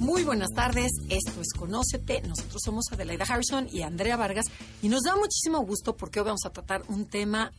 [0.00, 4.46] Muy buenas tardes, esto es Conócete, nosotros somos Adelaida Harrison y Andrea Vargas.
[4.80, 7.52] Y nos da muchísimo gusto porque hoy vamos a tratar un tema,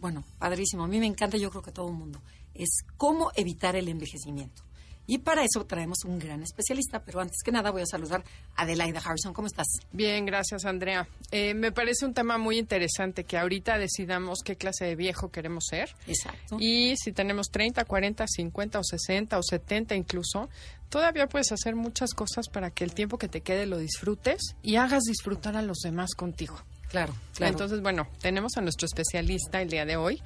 [0.00, 2.20] bueno, padrísimo, a mí me encanta, yo creo que todo el mundo,
[2.54, 4.62] es cómo evitar el envejecimiento.
[5.10, 8.22] Y para eso traemos un gran especialista, pero antes que nada voy a saludar
[8.54, 9.32] a Adelaida Harrison.
[9.32, 9.66] ¿Cómo estás?
[9.90, 11.08] Bien, gracias Andrea.
[11.30, 15.64] Eh, me parece un tema muy interesante que ahorita decidamos qué clase de viejo queremos
[15.70, 15.96] ser.
[16.06, 16.58] Exacto.
[16.60, 20.50] Y si tenemos 30, 40, 50 o 60 o 70 incluso,
[20.90, 24.76] todavía puedes hacer muchas cosas para que el tiempo que te quede lo disfrutes y
[24.76, 26.62] hagas disfrutar a los demás contigo.
[26.90, 27.52] Claro, claro.
[27.52, 30.22] Entonces, bueno, tenemos a nuestro especialista el día de hoy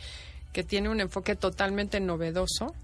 [0.53, 2.75] que tiene un enfoque totalmente novedoso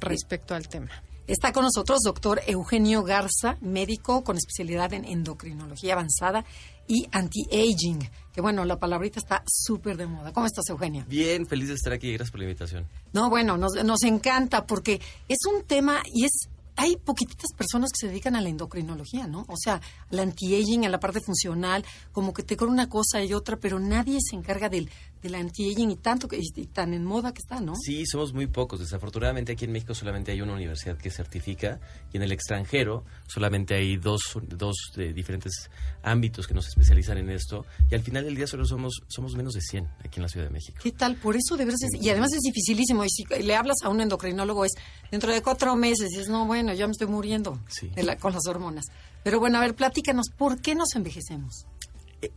[0.00, 1.02] respecto al tema.
[1.28, 6.46] Está con nosotros doctor Eugenio Garza, médico con especialidad en endocrinología avanzada
[6.86, 8.08] y anti-aging.
[8.32, 10.32] Que bueno, la palabrita está súper de moda.
[10.32, 11.04] ¿Cómo estás, Eugenio?
[11.06, 12.14] Bien, feliz de estar aquí.
[12.14, 12.86] Gracias por la invitación.
[13.12, 16.48] No, bueno, nos, nos encanta porque es un tema y es
[16.78, 19.44] hay poquititas personas que se dedican a la endocrinología, ¿no?
[19.48, 19.80] O sea,
[20.12, 23.80] al anti-aging, a la parte funcional, como que te con una cosa y otra, pero
[23.80, 24.88] nadie se encarga del,
[25.20, 27.74] del anti-aging y tanto que y tan en moda que está, ¿no?
[27.74, 28.78] Sí, somos muy pocos.
[28.78, 31.80] Desafortunadamente aquí en México solamente hay una universidad que certifica
[32.12, 35.70] y en el extranjero solamente hay dos, dos de diferentes
[36.04, 39.54] ámbitos que nos especializan en esto y al final del día solo somos somos menos
[39.54, 40.78] de 100 aquí en la Ciudad de México.
[40.80, 41.16] ¿Qué tal?
[41.16, 44.64] Por eso de es, y además es dificilísimo y si le hablas a un endocrinólogo
[44.64, 44.72] es
[45.10, 47.88] dentro de cuatro meses y dices, no, bueno, ya me estoy muriendo Sí.
[47.88, 48.84] de la- con las hormonas.
[49.24, 51.66] Pero bueno, a ver, platícanos, ¿por qué nos envejecemos?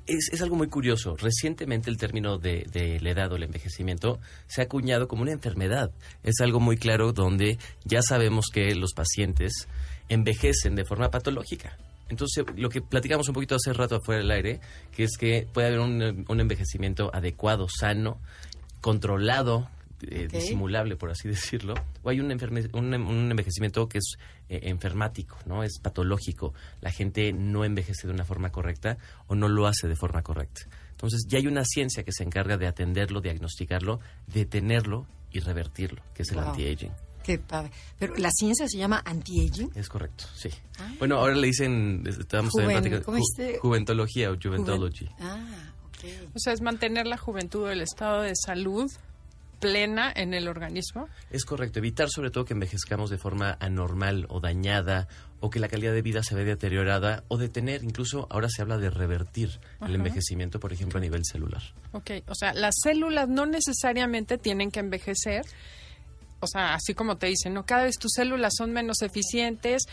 [0.06, 1.16] Es, es algo muy curioso.
[1.16, 5.32] Recientemente el término de, de la edad o el envejecimiento se ha acuñado como una
[5.32, 5.92] enfermedad.
[6.24, 9.68] Es algo muy claro donde ya sabemos que los pacientes
[10.10, 11.78] envejecen de forma patológica.
[12.10, 14.60] Entonces, lo que platicamos un poquito hace rato afuera del aire,
[14.96, 18.20] que es que puede haber un, un envejecimiento adecuado, sano,
[18.82, 19.70] controlado,
[20.10, 21.74] eh, disimulable, por así decirlo,
[22.04, 24.18] o hay un, enferme- un, un envejecimiento que es
[24.50, 25.64] eh, enfermático, ¿no?
[25.64, 26.54] Es patológico.
[26.82, 28.98] La gente no envejece de una forma correcta
[29.28, 30.62] o no lo hace de forma correcta.
[30.92, 36.24] Entonces, ya hay una ciencia que se encarga de atenderlo, diagnosticarlo, detenerlo y revertirlo, que
[36.24, 36.50] es el Wow.
[36.50, 36.92] anti-aging.
[37.24, 37.72] Qué padre.
[38.00, 39.72] Pero la ciencia se llama anti-aging.
[39.76, 40.50] Es correcto, sí.
[40.80, 40.92] Ah.
[41.00, 43.60] Bueno, ahora le dicen, estábamos Juven- también ¿cómo dijiste?
[43.60, 45.08] juventología o juventology.
[45.20, 46.06] Ah, ok.
[46.36, 48.92] O sea, es mantener la juventud, el estado de salud
[49.62, 51.08] plena en el organismo.
[51.30, 55.08] Es correcto, evitar sobre todo que envejezcamos de forma anormal o dañada
[55.40, 58.78] o que la calidad de vida se ve deteriorada o detener, incluso ahora se habla
[58.78, 61.62] de revertir el envejecimiento, por ejemplo, a nivel celular.
[61.94, 65.46] Ok, o sea, las células no necesariamente tienen que envejecer.
[66.42, 69.84] O sea, así como te dicen, no, cada vez tus células son menos eficientes.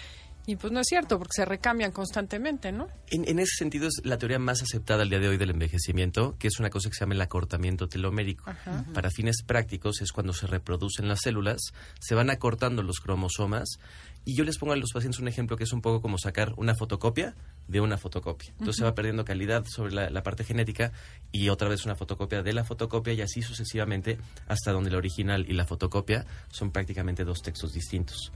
[0.48, 2.88] Y pues no es cierto, porque se recambian constantemente, ¿no?
[3.10, 6.36] En, en ese sentido es la teoría más aceptada al día de hoy del envejecimiento,
[6.38, 8.48] que es una cosa que se llama el acortamiento telomérico.
[8.48, 8.82] Ajá.
[8.94, 11.60] Para fines prácticos es cuando se reproducen las células,
[12.00, 13.78] se van acortando los cromosomas
[14.24, 16.52] y yo les pongo a los pacientes un ejemplo que es un poco como sacar
[16.56, 17.34] una fotocopia
[17.66, 18.50] de una fotocopia.
[18.52, 20.92] Entonces se va perdiendo calidad sobre la, la parte genética
[21.32, 25.46] y otra vez una fotocopia de la fotocopia y así sucesivamente hasta donde el original
[25.48, 28.32] y la fotocopia son prácticamente dos textos distintos.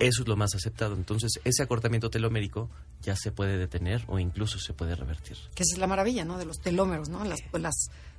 [0.00, 0.94] Eso es lo más aceptado.
[0.94, 2.68] Entonces ese acortamiento telomérico
[3.02, 5.36] ya se puede detener o incluso se puede revertir.
[5.54, 6.38] Que esa es la maravilla, ¿no?
[6.38, 7.24] De los telómeros, ¿no?
[7.24, 7.74] Las, las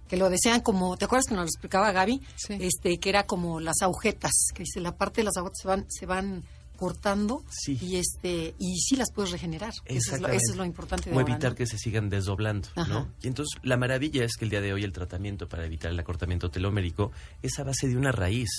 [0.07, 2.21] que lo desean como, ¿te acuerdas que nos lo explicaba Gaby?
[2.35, 2.57] Sí.
[2.59, 5.85] Este, que era como las agujetas, que dice la parte de las agujetas se van,
[5.89, 6.43] se van
[6.79, 7.77] cortando Sí.
[7.81, 9.73] y este, y sí las puedes regenerar.
[9.85, 11.55] Eso es, lo, eso es lo importante de o ahora, evitar ¿no?
[11.57, 12.87] que se sigan desdoblando, Ajá.
[12.91, 13.13] ¿no?
[13.21, 15.99] Y entonces la maravilla es que el día de hoy el tratamiento para evitar el
[15.99, 18.49] acortamiento telomérico es a base de una raíz.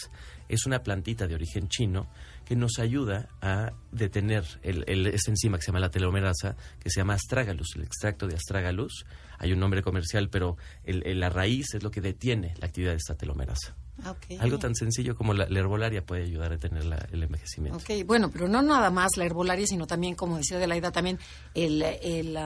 [0.48, 2.08] Es una plantita de origen chino
[2.44, 6.90] que nos ayuda a detener el, el- esta enzima que se llama la telomerasa, que
[6.90, 9.04] se llama astragalus, el extracto de astragalus.
[9.38, 12.90] Hay un nombre comercial, pero el- el- la raíz es lo que detiene la actividad
[12.92, 13.76] de esta telomerasa.
[14.04, 14.14] Ah.
[14.40, 17.78] Algo tan sencillo como la, la herbolaria puede ayudar a detener la- el envejecimiento.
[17.78, 21.18] Ok, bueno, pero no nada más la herbolaria, sino también, como decía Adelaida, también
[21.54, 22.36] el, el,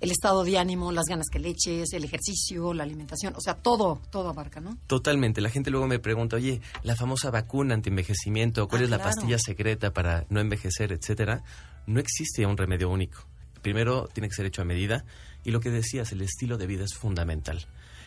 [0.00, 3.54] el estado de ánimo, las ganas que le eches, el ejercicio, la alimentación, o sea,
[3.54, 4.76] todo, todo abarca, ¿no?
[4.86, 5.40] Totalmente.
[5.40, 9.38] La gente luego me pregunta, oye, la famosa vacuna anti-envejecimiento, ¿cuál Ah, es la pastilla
[9.38, 11.42] secreta para no envejecer, etcétera?
[11.86, 13.24] No existe un remedio único.
[13.62, 15.04] Primero, tiene que ser hecho a medida.
[15.44, 17.64] Y lo que decías, el estilo de vida es fundamental.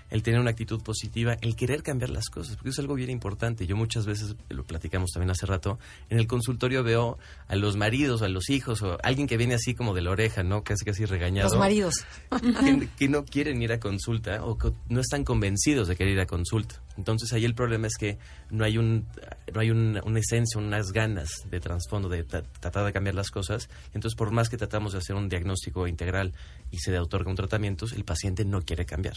[0.09, 3.67] El tener una actitud positiva, el querer cambiar las cosas, porque es algo bien importante.
[3.67, 5.79] Yo muchas veces, lo platicamos también hace rato,
[6.09, 7.17] en el consultorio veo
[7.47, 10.43] a los maridos, a los hijos, o alguien que viene así como de la oreja,
[10.43, 10.63] ¿no?
[10.63, 11.49] Casi casi regañado.
[11.49, 11.93] Los maridos.
[12.29, 16.19] Que, que no quieren ir a consulta o que no están convencidos de querer ir
[16.19, 16.81] a consulta.
[16.97, 18.17] Entonces ahí el problema es que
[18.49, 19.05] no hay un
[19.53, 23.31] no hay un- una esencia, unas ganas de trasfondo de tra- tratar de cambiar las
[23.31, 23.69] cosas.
[23.93, 26.33] Entonces por más que tratamos de hacer un diagnóstico integral
[26.71, 29.15] y se le otorga un tratamiento, el paciente no quiere cambiar.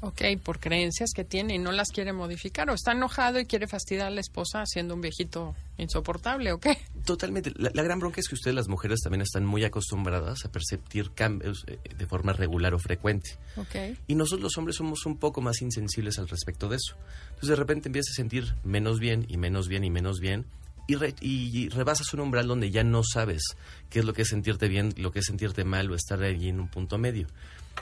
[0.00, 2.70] Ok, por creencias que tiene y no las quiere modificar.
[2.70, 6.78] O está enojado y quiere fastidiar a la esposa siendo un viejito insoportable, ¿o qué?
[7.04, 7.52] Totalmente.
[7.56, 11.10] La, la gran bronca es que ustedes las mujeres también están muy acostumbradas a perceptir
[11.14, 13.36] cambios eh, de forma regular o frecuente.
[13.56, 13.96] Ok.
[14.06, 16.94] Y nosotros los hombres somos un poco más insensibles al respecto de eso.
[17.30, 20.44] Entonces de repente empiezas a sentir menos bien y menos bien y menos bien
[20.86, 23.42] y, re- y rebasas un umbral donde ya no sabes
[23.90, 26.50] qué es lo que es sentirte bien, lo que es sentirte mal o estar allí
[26.50, 27.26] en un punto medio.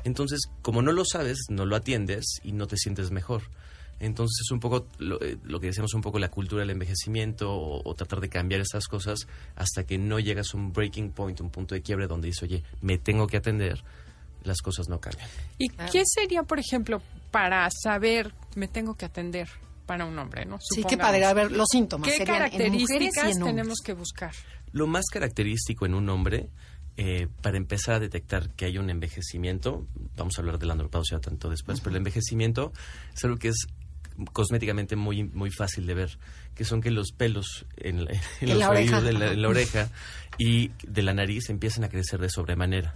[0.05, 3.43] Entonces, como no lo sabes, no lo atiendes y no te sientes mejor.
[4.01, 7.53] Entonces es un poco lo, eh, lo que decíamos un poco la cultura del envejecimiento
[7.53, 11.41] o, o tratar de cambiar estas cosas hasta que no llegas a un breaking point,
[11.41, 13.85] un punto de quiebre donde dices, oye, me tengo que atender,
[14.43, 15.29] las cosas no cambian.
[15.57, 15.93] ¿Y Claro.
[15.93, 17.01] qué sería, por ejemplo,
[17.31, 19.49] para saber, me tengo que atender
[19.87, 20.59] para un hombre, ¿no?
[20.61, 21.25] Sí, qué padre.
[21.25, 22.09] A ver, los síntomas.
[22.11, 24.33] ¿Qué serían en mujeres y características en tenemos que buscar?
[24.73, 26.49] Lo más característico en un hombre,
[26.97, 29.87] eh, para empezar a detectar que hay un envejecimiento,
[30.17, 32.73] vamos a hablar de la andropausia tanto después, pero el envejecimiento
[33.15, 33.67] es algo que es
[34.33, 36.19] cosméticamente muy muy fácil de ver,
[36.55, 39.43] que son que los pelos en, la- en En los la oídos de la, en
[39.43, 39.89] la oreja
[40.39, 42.95] y de la nariz empiezan a crecer de sobremanera.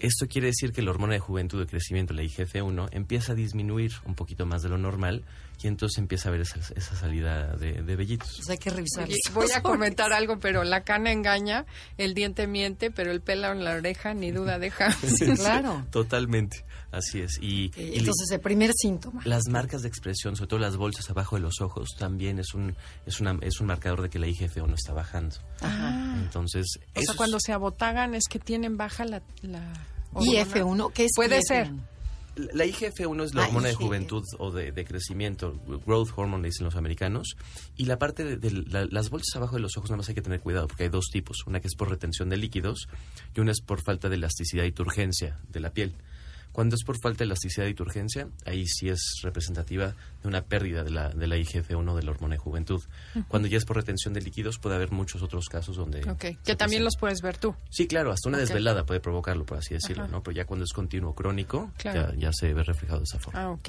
[0.00, 3.92] Esto quiere decir que la hormona de juventud de crecimiento, la IGF-1, empieza a disminuir
[4.04, 5.24] un poquito más de lo normal
[5.62, 8.34] y entonces empieza a ver esa, esa salida de, de vellitos.
[8.36, 9.08] Pues hay que revisar.
[9.32, 11.66] Voy a comentar algo, pero la cana engaña,
[11.96, 14.90] el diente miente, pero el pelo en la oreja ni duda deja.
[15.18, 15.84] Sí, claro.
[15.90, 17.38] Totalmente, así es.
[17.42, 19.22] Y, Entonces, el primer síntoma.
[19.24, 22.74] las marcas de expresión, sobre todo las bolsas abajo de los ojos, también es un,
[23.06, 25.36] es una, es un marcador de que la IGF-1 está bajando.
[25.60, 26.14] Ajá.
[26.22, 29.22] Entonces, O sea, cuando se abotagan es que tienen baja la...
[29.42, 29.62] la
[30.12, 30.42] hormona.
[30.42, 31.42] IF1, ¿qué es Puede IF1?
[31.46, 31.70] ser.
[32.54, 36.48] La IGF-1 es la Ah, hormona de juventud o de, de crecimiento, growth hormone, le
[36.50, 37.34] dicen los americanos.
[37.76, 40.14] Y la parte de, de la- las bolsas abajo de los ojos, nada más hay
[40.14, 41.38] que tener cuidado, porque hay dos tipos.
[41.46, 42.88] Una que es por retención de líquidos
[43.34, 45.96] y una es por falta de elasticidad y turgencia de la piel.
[46.58, 50.82] Cuando es por falta de elasticidad y turgencia, ahí sí es representativa de una pérdida
[50.82, 52.82] de la, de la IGF-1 de la hormona de juventud.
[53.28, 56.00] Cuando ya es por retención de líquidos, puede haber muchos otros casos donde...
[56.10, 56.82] Ok, que también presenta.
[56.82, 57.54] los puedes ver tú.
[57.70, 60.10] Sí, claro, hasta una desvelada puede provocarlo, por así decirlo, Ajá.
[60.10, 60.20] ¿no?
[60.24, 62.12] Pero ya cuando es continuo crónico, Claro.
[62.14, 63.40] ya, ya se ve reflejado de esa forma.
[63.40, 63.68] Ah, ok.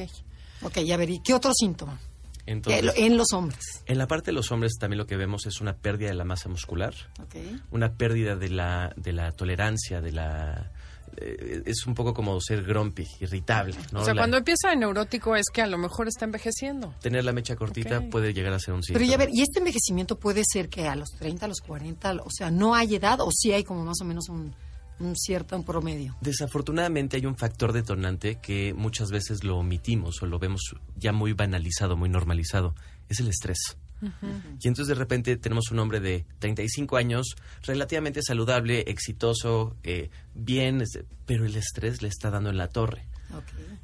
[0.63, 1.99] Ok, a ver, ¿y qué otro síntoma?
[2.47, 3.83] Entonces, Eh, en los hombres.
[3.85, 6.23] en la parte de los hombres también lo que vemos es una pérdida de la
[6.25, 7.35] masa muscular, Ok.
[7.69, 10.71] una pérdida de la, de la tolerancia, de la...
[11.17, 14.01] eh, es un poco como ser grumpy, irritable, ¿no?
[14.01, 16.93] O sea, La- cuando empieza de neurótico es que a lo mejor está envejeciendo.
[17.01, 18.99] Tener la mecha cortita puede llegar a ser un síntoma.
[18.99, 22.11] Pero ya ver, ¿y este envejecimiento puede ser que a los 30, a los 40,
[22.23, 24.53] o sea, no hay edad o sí hay como más o menos un,
[24.99, 26.15] un cierto un promedio?
[26.21, 30.61] Desafortunadamente hay un factor detonante que muchas veces lo omitimos o lo vemos
[30.95, 32.75] ya muy banalizado, muy normalizado.
[33.09, 33.77] Es el estrés.
[34.01, 40.81] Y entonces de repente tenemos un hombre de 35 años, relativamente saludable, exitoso, eh, bien,
[40.81, 43.05] este, pero el estrés le está dando en la torre.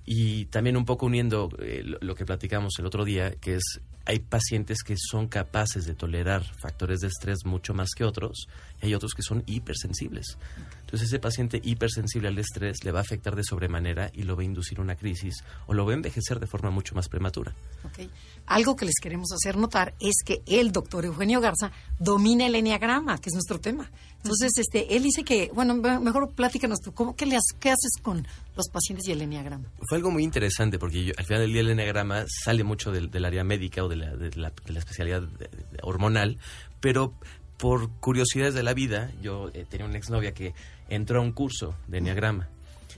[0.05, 3.79] Y también un poco uniendo eh, lo, lo que platicamos el otro día, que es
[4.05, 8.47] hay pacientes que son capaces de tolerar factores de estrés mucho más que otros,
[8.81, 10.37] y hay otros que son hipersensibles.
[10.85, 14.43] Entonces ese paciente hipersensible al estrés le va a afectar de sobremanera y lo va
[14.43, 17.53] a inducir una crisis o lo va a envejecer de forma mucho más prematura.
[17.83, 18.07] Ok.
[18.45, 23.17] Algo que les queremos hacer notar es que el doctor Eugenio Garza domina el enneagrama,
[23.17, 23.89] que es nuestro tema.
[24.17, 27.69] Entonces, este, él dice que, bueno, me- mejor platícanos tú, ¿cómo, qué, le has- ¿qué
[27.69, 29.65] haces con los pacientes y el enneagrama?
[29.89, 33.09] Fue algo muy interesante porque yo- al final del día el enneagrama sale mucho del,
[33.11, 36.37] del área médica o de la, de la- de la especialidad de- de- hormonal,
[36.79, 37.13] pero
[37.57, 40.53] por curiosidades de la vida, yo eh, tenía una exnovia que
[40.89, 42.49] entró a un curso de enneagrama.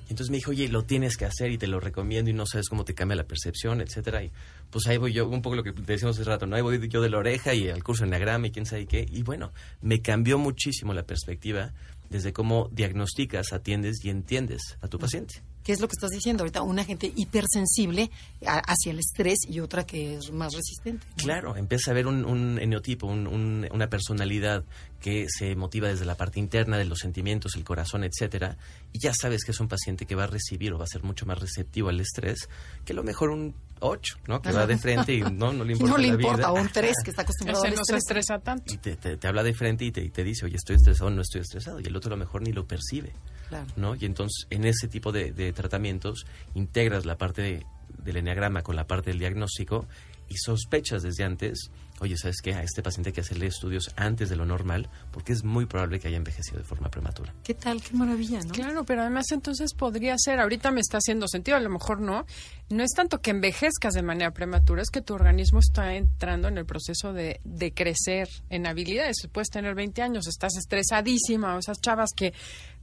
[0.08, 2.46] Y entonces me dijo, oye, lo tienes que hacer y te lo recomiendo y no
[2.46, 4.24] sabes cómo te cambia la percepción, etcétera.
[4.24, 4.32] Y
[4.70, 6.56] pues ahí voy yo, un poco lo que decíamos hace rato, ¿no?
[6.56, 9.06] Ahí voy yo de la oreja y al curso de enneagrama y quién sabe qué.
[9.10, 9.52] Y bueno,
[9.82, 11.74] me cambió muchísimo la perspectiva
[12.10, 15.42] desde cómo diagnosticas, atiendes y entiendes a tu paciente.
[15.68, 16.62] ¿Qué es lo que estás diciendo ahorita?
[16.62, 18.10] Una gente hipersensible
[18.46, 21.06] a- hacia el estrés y otra que es más resistente.
[21.18, 21.24] ¿no?
[21.24, 24.64] Claro, empieza a ver un, un eneotipo, un- un- una personalidad
[25.02, 28.58] que se motiva desde la parte interna de los sentimientos, el corazón, etcétera,
[28.94, 31.04] y ya sabes que es un paciente que va a recibir o va a ser
[31.04, 32.48] mucho más receptivo al estrés
[32.86, 34.42] que a lo mejor un 8, ¿no?
[34.42, 36.52] Que va de frente y no, no le importa no le la importa, vida.
[36.54, 38.74] o un 3 que está acostumbrado Ese al no se estresa tanto.
[38.74, 41.10] Y te, te- te habla de frente y te, y te dice, oye, estoy estresado,
[41.12, 41.80] no estoy estresado.
[41.82, 43.12] Y el otro a lo mejor ni lo percibe.
[43.50, 43.68] Claro.
[43.76, 43.96] ¿no?
[43.96, 47.66] Y entonces en ese tipo de, de tratamientos integras la parte de
[48.04, 49.86] del enneagrama con la parte del diagnóstico
[50.30, 52.54] y sospechas desde antes, oye, ¿sabes qué?
[52.54, 56.02] A este paciente hay que hacerle estudios antes de lo normal porque es muy probable
[56.02, 57.34] que haya envejecido de forma prematura.
[57.44, 57.82] ¿Qué tal?
[57.82, 58.52] Qué maravilla, ¿no?
[58.52, 62.26] Claro, pero además entonces podría ser, ahorita me está haciendo sentido, a lo mejor no,
[62.70, 66.58] no es tanto que envejezcas de manera prematura, es que tu organismo está entrando en
[66.58, 69.16] el proceso de, de crecer en habilidades.
[69.32, 72.34] Puedes tener 20 años, estás estresadísima, o esas chavas que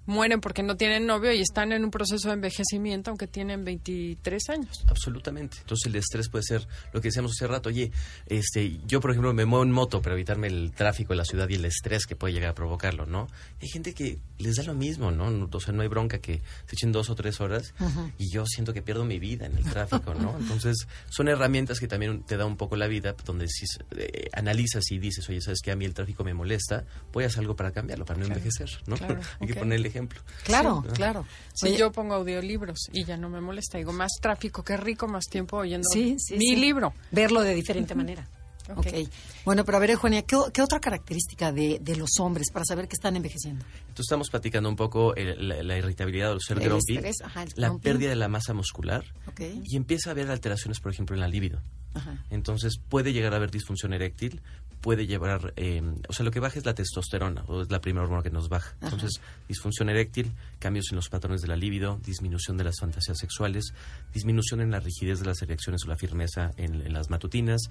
[0.07, 4.49] mueren porque no tienen novio y están en un proceso de envejecimiento aunque tienen 23
[4.51, 4.85] años.
[4.89, 5.59] Absolutamente.
[5.61, 7.91] Entonces el estrés puede ser lo que decíamos hace rato, oye,
[8.27, 11.49] este, yo por ejemplo me muevo en moto para evitarme el tráfico de la ciudad
[11.49, 13.29] y el estrés que puede llegar a provocarlo, ¿no?
[13.61, 15.49] Hay gente que les da lo mismo, ¿no?
[15.51, 17.75] O sea, no hay bronca que se echen dos o tres horas
[18.19, 20.37] y yo siento que pierdo mi vida en el tráfico, ¿no?
[20.39, 23.65] Entonces son herramientas que también te da un poco la vida, donde si
[23.97, 25.71] eh, analizas y dices, oye, ¿sabes qué?
[25.71, 28.71] A mí el tráfico me molesta, voy a hacer algo para cambiarlo, para no envejecer,
[28.87, 28.97] ¿no?
[28.97, 30.21] Claro, hay que ponerle ejemplo.
[30.45, 31.25] Claro, claro.
[31.55, 35.07] Si Oye, yo pongo audiolibros y ya no me molesta, digo, más tráfico, qué rico,
[35.07, 36.57] más tiempo oyendo Sí, sí, mi sí.
[36.57, 36.93] libro.
[37.13, 38.29] Verlo de diferente manera.
[38.67, 38.79] Ok.
[38.79, 39.09] ok.
[39.45, 42.95] Bueno, pero a ver, Eugenia, ¿qué, otra característica de, de los hombres para saber que
[42.95, 43.63] están envejeciendo?
[43.81, 47.13] Entonces estamos platicando un poco eh, la, la irritabilidad o el ser El grumpy, el
[47.57, 49.43] la pérdida de la masa muscular Ok.
[49.65, 51.61] y empieza a haber alteraciones, por ejemplo, en la libido.
[51.95, 52.25] Ajá.
[52.31, 54.41] Entonces puede llegar a haber disfunción eréctil,
[54.81, 58.05] puede llevar, eh, o sea, lo que baja es la testosterona, o es la primera
[58.05, 58.75] hormona que nos baja.
[58.83, 63.73] Entonces, disfunción eréctil, cambios en los patrones de la libido, disminución de las fantasías sexuales,
[64.13, 67.63] disminución en la rigidez de las erecciones o la firmeza en, en las matutinas,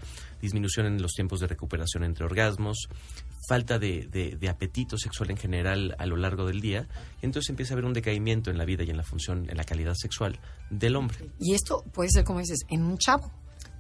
[0.42, 2.88] disminución en los tiempos de recuperación entre orgasmos,
[3.48, 6.88] falta de, de- de apetito sexual en general a lo largo del día,
[7.22, 9.58] y entonces empieza a haber un decaimiento en la vida y en la función, en
[9.58, 10.40] la calidad sexual
[10.72, 11.30] del hombre.
[11.40, 13.32] Y esto puede ser, como dices, en un chavo,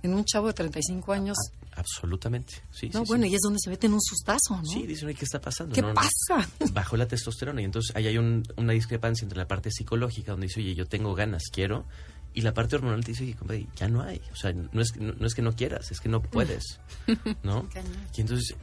[0.03, 1.37] en un chavo de 35 años.
[1.75, 2.53] Absolutamente.
[2.71, 3.07] Sí, no, sí, sí.
[3.07, 4.63] bueno, y es donde se meten un sustazo, ¿no?
[4.65, 5.73] Sí, dicen, "Oye, ¿qué está pasando?
[5.73, 5.93] ¿Qué No, no.
[5.95, 6.47] pasa?
[6.73, 10.47] Bajó la testosterona y entonces ahí hay un- una discrepancia entre la parte psicológica donde
[10.47, 11.85] dice, oye, yo tengo ganas, quiero,
[12.35, 14.21] y la parte hormonal te dice, oye, compadre, ya no hay.
[14.31, 16.79] O sea, no es, no, no es que no quieras, es que no puedes,
[17.43, 17.67] ¿no?
[18.15, 18.55] Y entonces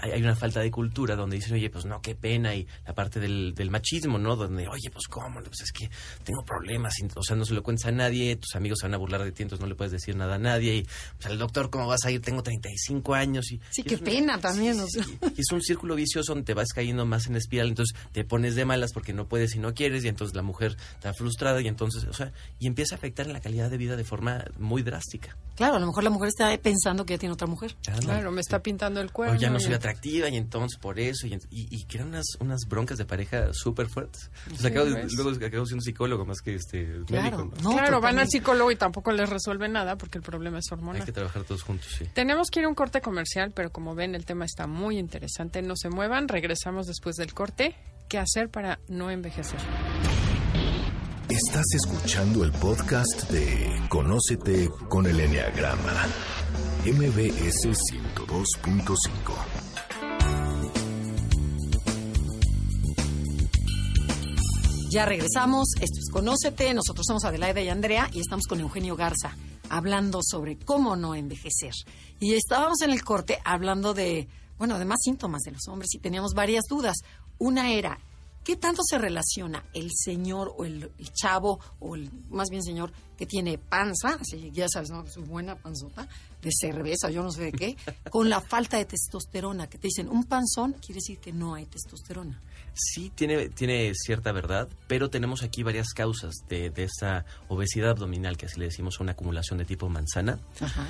[0.00, 3.20] hay, una falta de cultura donde dicen, oye, pues no, qué pena, y la parte
[3.20, 4.36] del, del machismo, ¿no?
[4.36, 5.88] Donde, oye, pues cómo, pues es que
[6.24, 8.94] tengo problemas, y, o sea, no se lo cuentas a nadie, tus amigos se van
[8.94, 10.82] a burlar de ti, entonces no le puedes decir nada a nadie, y,
[11.16, 12.20] pues al doctor, ¿cómo vas a ir?
[12.20, 13.60] Tengo 35 años, y...
[13.70, 15.04] Sí, y qué una- pena también, sí, o sea.
[15.04, 18.24] sí, y es un círculo vicioso donde te vas cayendo más en espiral, entonces te
[18.24, 21.60] pones de malas porque no puedes y no quieres, y entonces la mujer está frustrada,
[21.60, 24.44] y entonces, o sea, y empieza a afectar en la calidad de vida de forma
[24.58, 25.36] muy drástica.
[25.56, 27.76] Claro, a lo mejor la mujer está pensando que ya tiene otra mujer.
[28.00, 29.36] Claro, me está pintando el O cuerno.
[29.40, 32.96] ya no soy atractiva y entonces por eso y, y, y crean unas, unas broncas
[32.98, 34.30] de pareja súper fuertes.
[34.56, 37.52] Sí, acabo- luego acabo siendo psicólogo más que este Claro, médico.
[37.62, 37.70] ¿no?
[37.70, 40.78] no, claro, van al psicólogo y tampoco les resuelve nada porque el problema es Hay
[40.78, 41.04] hormonal.
[41.04, 42.06] que trabajar todos juntos, sí.
[42.14, 45.60] Tenemos que ir a un corte comercial, pero como ven, el tema está muy interesante.
[45.62, 47.76] No se muevan, regresamos después del corte.
[48.08, 49.58] ¿Qué hacer para no envejecer?
[51.28, 56.06] Estás escuchando el podcast de Conócete con el Enneagrama.
[56.84, 59.63] MBS 102.5.
[64.94, 69.36] Ya regresamos, esto es Conócete, nosotros somos Adelaida y Andrea y estamos con Eugenio Garza
[69.68, 71.72] hablando sobre cómo no envejecer.
[72.20, 75.98] Y estábamos en el corte hablando de, bueno, de más síntomas de los hombres y
[75.98, 76.98] teníamos varias dudas.
[77.38, 77.98] Una era,
[78.44, 83.26] ¿qué tanto se relaciona el señor o el, chavo o el, más bien señor que
[83.26, 84.20] tiene panza,
[84.52, 85.04] ya sabes, ¿no?
[85.08, 86.08] Su buena panzota
[86.40, 87.76] de cerveza, yo no sé de qué,
[88.10, 91.66] con la falta de testosterona, que te dicen, un panzón quiere decir que no hay
[91.66, 92.40] testosterona.
[92.74, 98.36] Sí, tiene, tiene cierta verdad, pero tenemos aquí varias causas de, de esta obesidad abdominal,
[98.36, 100.40] que así le decimos una acumulación de tipo manzana.
[100.60, 100.86] Ajá.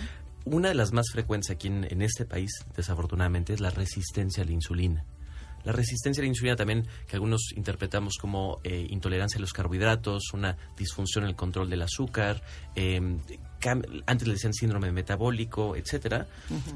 [0.47, 4.47] Una de las más frecuentes aquí en, en este país, desafortunadamente, es la resistencia a
[4.47, 5.05] la insulina.
[5.64, 10.23] La resistencia a la insulina también, que algunos interpretamos como eh, intolerancia a los carbohidratos,
[10.35, 12.43] una disfunción en el control del azúcar,
[12.76, 13.19] eh, cam-
[13.71, 16.26] antes le decían síndrome metabólico, etcétera,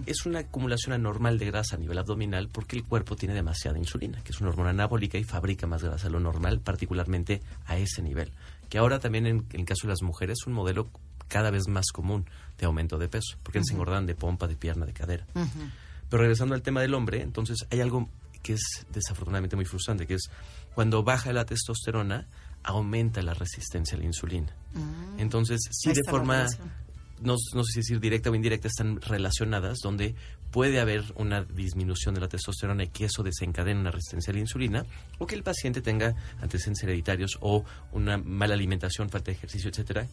[0.06, 4.22] es una acumulación anormal de grasa a nivel abdominal porque el cuerpo tiene demasiada insulina,
[4.22, 8.02] que es una hormona anabólica y fabrica más grasa de lo normal, particularmente a ese
[8.02, 8.30] nivel.
[8.68, 10.88] Que ahora también en, en el caso de las mujeres es un modelo
[11.28, 12.26] cada vez más común
[12.58, 15.26] de aumento de peso, porque se engordan de pompa, de pierna, de cadera.
[16.08, 18.08] Pero regresando al tema del hombre, entonces hay algo
[18.42, 20.30] que es desafortunadamente muy frustrante, que es
[20.74, 22.26] cuando baja la testosterona,
[22.62, 24.52] aumenta la resistencia a la insulina.
[25.18, 26.46] Entonces, sí Ahí de forma,
[27.22, 30.14] no, no sé si decir directa o indirecta, están relacionadas, donde
[30.50, 34.40] puede haber una disminución de la testosterona y que eso desencadene una resistencia a la
[34.40, 34.84] insulina,
[35.18, 40.06] o que el paciente tenga antecedentes hereditarios o una mala alimentación, falta de ejercicio, etcétera,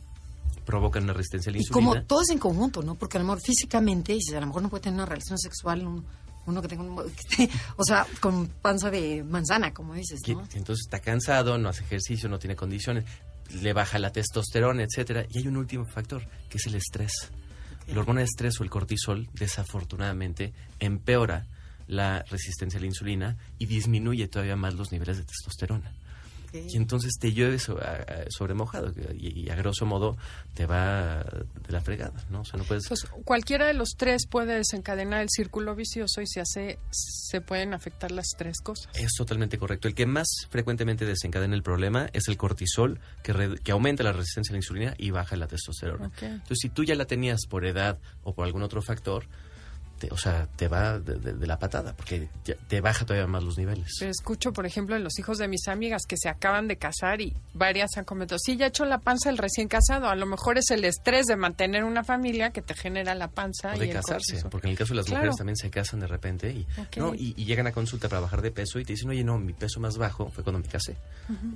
[0.66, 1.90] provocan una resistencia a la Y insulina.
[1.92, 2.96] como todo es en conjunto, ¿no?
[2.96, 5.86] Porque a lo mejor físicamente, dices, a lo mejor no puede tener una relación sexual
[5.86, 6.06] un-
[6.46, 10.48] uno que tenga un, que esté, o sea, con panza de manzana, como dices, ¿no?
[10.54, 13.06] entonces está cansado, no hace ejercicio, no tiene condiciones.
[13.62, 15.26] le baja la testosterona, etcétera.
[15.30, 17.12] Y hay un último factor, que es el estrés.
[17.88, 21.46] La hormona de estrés o el cortisol, desafortunadamente, empeora
[21.88, 25.94] la resistencia a la insulina y disminuye todavía más los niveles de testosterona.
[26.68, 30.18] Y entonces te llueve sobre mojado y, a grosso modo
[30.54, 32.42] te va de la fregada, ¿no?
[32.42, 32.88] O sea, no puedes...
[32.88, 37.74] Pues, cualquiera de los tres puede desencadenar el círculo vicioso y se hace, se pueden
[37.74, 38.88] afectar las tres cosas.
[38.96, 39.88] Es totalmente correcto.
[39.88, 44.52] El que más frecuentemente desencadena el problema es el cortisol, que, que aumenta la resistencia
[44.52, 46.12] a la insulina y baja la testosterona.
[46.22, 49.28] Entonces, si tú ya la tenías por edad o por algún otro factor,
[50.12, 52.28] o sea, te va de, la patada, porque
[52.68, 53.96] te baja todavía más los niveles.
[54.00, 57.22] Pero escucho, por ejemplo, en los hijos de mis amigas que se acaban de casar
[57.22, 60.58] y varias han comentado, sí, ya hecho la panza el recién casado, a lo mejor
[60.58, 63.74] es el estrés de mantener una familia que te genera la panza.
[63.74, 66.52] O de casarse, porque en el caso de las mujeres también se casan de repente
[66.52, 66.68] y,
[67.16, 69.80] y, llegan a consulta para bajar de peso y te dicen, oye, no, mi peso
[69.80, 70.96] más bajo fue cuando me casé,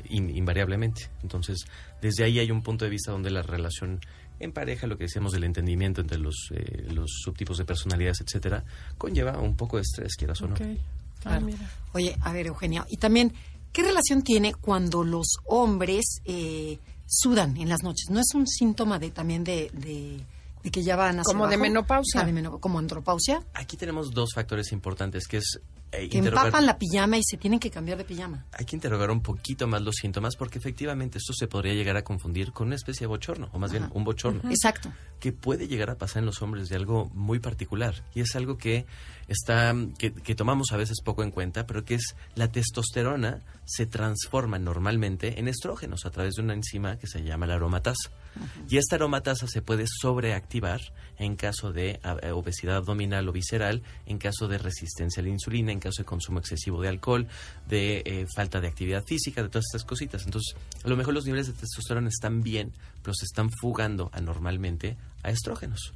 [0.09, 1.09] invariablemente.
[1.23, 1.65] Entonces,
[2.01, 3.99] desde ahí hay un punto de vista donde la relación
[4.39, 8.63] en pareja, lo que decíamos del entendimiento entre los, eh, los subtipos de personalidades, etcétera,
[8.97, 10.55] conlleva un poco de estrés, quieras o no.
[11.25, 11.39] Ah,
[11.93, 13.33] Oye, a ver, Eugenia, y también,
[13.73, 18.09] ¿qué relación tiene cuando los hombres eh, sudan en las noches?
[18.09, 20.23] ¿No es un síntoma de también de, de,
[20.71, 22.21] que ya van a Como de menopausia.
[22.21, 23.43] Ah, como andropausia.
[23.53, 25.59] Aquí tenemos dos factores importantes, que es
[25.91, 28.45] que empapan la pijama y se tienen que cambiar de pijama.
[28.53, 32.03] Hay que interrogar un poquito más los síntomas porque efectivamente esto se podría llegar a
[32.03, 34.49] confundir con una especie de bochorno, o más bien un bochorno.
[34.49, 34.91] Exacto.
[35.19, 38.03] Que puede llegar a pasar en los hombres de algo muy particular.
[38.13, 38.85] Y es algo que
[39.29, 44.57] está, que, tomamos a veces poco en cuenta, pero que es la testosterona se transforma
[44.57, 48.09] normalmente en estrógenos a través de una enzima que se llama la aromatasa.
[48.69, 50.81] Y esta aromatasa se puede sobreactivar
[51.17, 51.99] en caso de
[52.33, 56.39] obesidad abdominal o visceral, en caso de resistencia a la insulina, en caso de consumo
[56.39, 57.27] excesivo de alcohol,
[57.67, 60.25] de eh, falta de actividad física, de todas estas cositas.
[60.25, 64.97] Entonces, a lo mejor los niveles de testosterona están bien, pero se están fugando anormalmente
[65.21, 65.93] a estrógenos.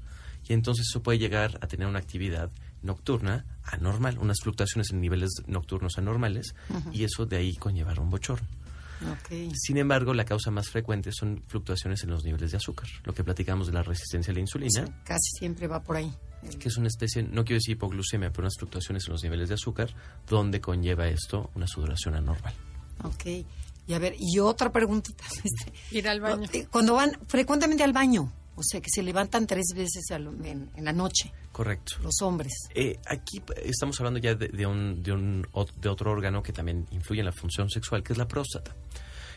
[0.47, 2.51] Y entonces eso puede llegar a tener una actividad
[2.83, 6.53] nocturna anormal, unas fluctuaciones en niveles nocturnos anormales,
[6.91, 8.47] y eso de ahí conllevar un bochorno.
[9.53, 13.23] Sin embargo, la causa más frecuente son fluctuaciones en los niveles de azúcar, lo que
[13.23, 14.85] platicamos de la resistencia a la insulina.
[15.03, 16.13] casi siempre va por ahí.
[16.59, 19.55] Que es una especie, no quiero decir hipoglucemia, pero unas fluctuaciones en los niveles de
[19.55, 19.93] azúcar,
[20.27, 22.53] donde conlleva esto una sudoración anormal.
[23.03, 23.25] Ok.
[23.87, 25.23] Y a ver, y otra preguntita.
[25.43, 26.49] Este, Ir al baño.
[26.71, 31.31] Cuando van frecuentemente al baño, o sea, que se levantan tres veces en, la noche.
[31.51, 31.95] Correcto.
[32.01, 32.53] Los hombres.
[32.73, 35.47] Eh, aquí estamos hablando ya de, un, de, un,
[35.81, 38.75] de otro órgano que también influye en la función sexual, que es la próstata.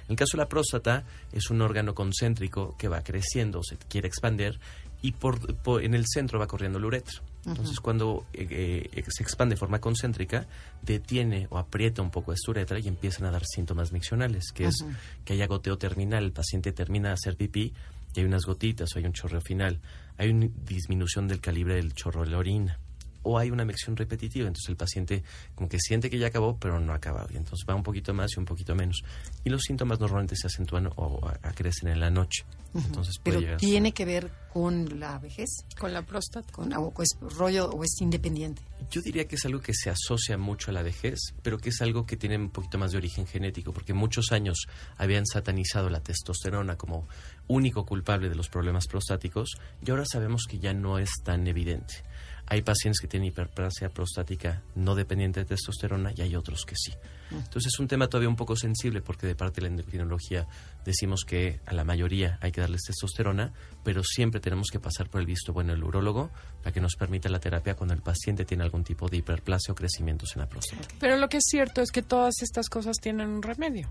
[0.06, 4.06] En el caso de la próstata, es un órgano concéntrico que va creciendo, se quiere
[4.06, 4.60] expandir,
[5.02, 5.40] y por,
[5.82, 7.22] en el centro va corriendo la uretra.
[7.44, 10.48] Entonces, cuando eh, eh, se expande de forma concéntrica,
[10.82, 14.84] detiene o aprieta un poco esta uretra y empiezan a dar síntomas miccionales, que es
[15.24, 17.72] que haya goteo terminal, el paciente termina de hacer pipí
[18.20, 19.80] hay unas gotitas o hay un chorreo final,
[20.16, 22.78] hay una disminución del calibre del chorro de la orina
[23.26, 25.24] o hay una mección repetitiva, entonces el paciente
[25.56, 28.14] como que siente que ya acabó, pero no ha acabado, y entonces va un poquito
[28.14, 29.02] más y un poquito menos.
[29.42, 31.20] Y los síntomas normalmente se acentúan o
[31.56, 32.44] crecen en la noche.
[32.84, 37.68] Entonces pero tiene que ver con la vejez, con la próstata, con o es rollo
[37.70, 38.62] o es independiente.
[38.90, 41.82] Yo diría que es algo que se asocia mucho a la vejez, pero que es
[41.82, 46.00] algo que tiene un poquito más de origen genético, porque muchos años habían satanizado la
[46.00, 47.08] testosterona como
[47.48, 49.50] único culpable de los problemas prostáticos
[49.84, 52.02] y ahora sabemos que ya no es tan evidente.
[52.46, 56.92] Hay pacientes que tienen hiperplasia prostática no dependiente de testosterona y hay otros que sí.
[57.30, 60.46] Entonces es un tema todavía un poco sensible porque de parte de la endocrinología
[60.84, 63.52] decimos que a la mayoría hay que darles testosterona,
[63.84, 66.30] pero siempre tenemos que pasar por el visto bueno del urólogo
[66.62, 69.74] para que nos permita la terapia cuando el paciente tiene algún tipo de hiperplasia o
[69.74, 70.88] crecimientos en la próstata.
[70.98, 73.88] Pero lo que es cierto es que todas estas cosas tienen un remedio.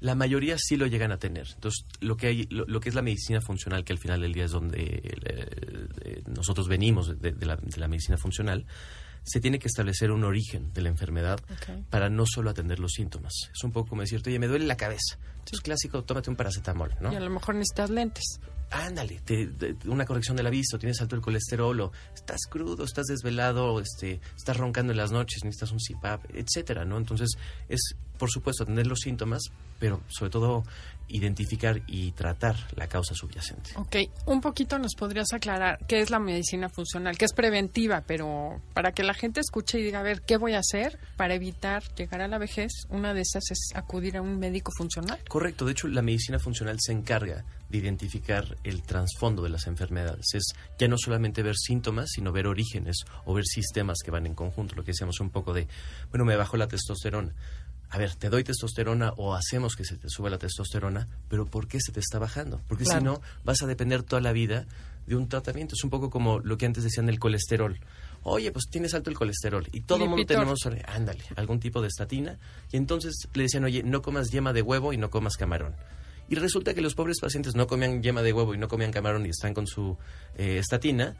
[0.00, 1.48] La mayoría sí lo llegan a tener.
[1.54, 4.44] Entonces, lo que, hay, lo, que es la medicina funcional, que al final del día
[4.44, 8.66] es donde eh, eh, nosotros venimos de, la, medicina funcional,
[9.24, 11.40] se tiene que establecer un origen de la enfermedad
[11.90, 13.32] para no solo atender los síntomas.
[13.52, 15.18] Es un poco como decir, oye, me duele la cabeza.
[15.50, 17.12] Es clásico, tómate un paracetamol, ¿no?
[17.12, 18.40] Y a lo mejor necesitas lentes.
[18.70, 19.20] Ándale,
[19.86, 24.20] una corrección de la vista, tienes alto el colesterol, o estás crudo, estás desvelado, este,
[24.36, 26.96] estás roncando en las noches, necesitas un CPAP, etcétera, ¿no?
[26.96, 27.30] Entonces,
[27.68, 29.42] es por supuesto, atender los síntomas,
[29.78, 30.64] pero sobre todo
[31.08, 33.70] identificar y tratar la causa subyacente.
[33.76, 38.60] Ok, un poquito nos podrías aclarar qué es la medicina funcional, que es preventiva, pero
[38.72, 41.82] para que la gente escuche y diga, a ver, ¿qué voy a hacer para evitar
[41.94, 42.72] llegar a la vejez?
[42.88, 45.18] Una de esas es acudir a un médico funcional.
[45.28, 50.26] Correcto, de hecho la medicina funcional se encarga de identificar el trasfondo de las enfermedades.
[50.34, 54.34] Es ya no solamente ver síntomas, sino ver orígenes o ver sistemas que van en
[54.34, 55.66] conjunto, lo que decíamos un poco de,
[56.10, 57.32] bueno, me bajo la testosterona
[57.90, 61.68] a ver, te doy testosterona o hacemos que se te suba la testosterona, pero ¿por
[61.68, 62.60] qué se te está bajando?
[62.68, 64.66] Porque si no, vas a depender toda la vida
[65.06, 65.74] de un tratamiento.
[65.76, 67.78] Es un poco como lo que antes decían del colesterol.
[68.22, 71.88] Oye, pues tienes alto el colesterol y todo el mundo tenemos, ándale, algún tipo de
[71.88, 72.38] estatina.
[72.72, 75.74] Y entonces le decían, oye, no comas yema de huevo y no comas camarón.
[76.28, 79.26] Y resulta que los pobres pacientes no comían yema de huevo y no comían camarón
[79.26, 79.98] y están con su
[80.36, 81.14] eh, estatina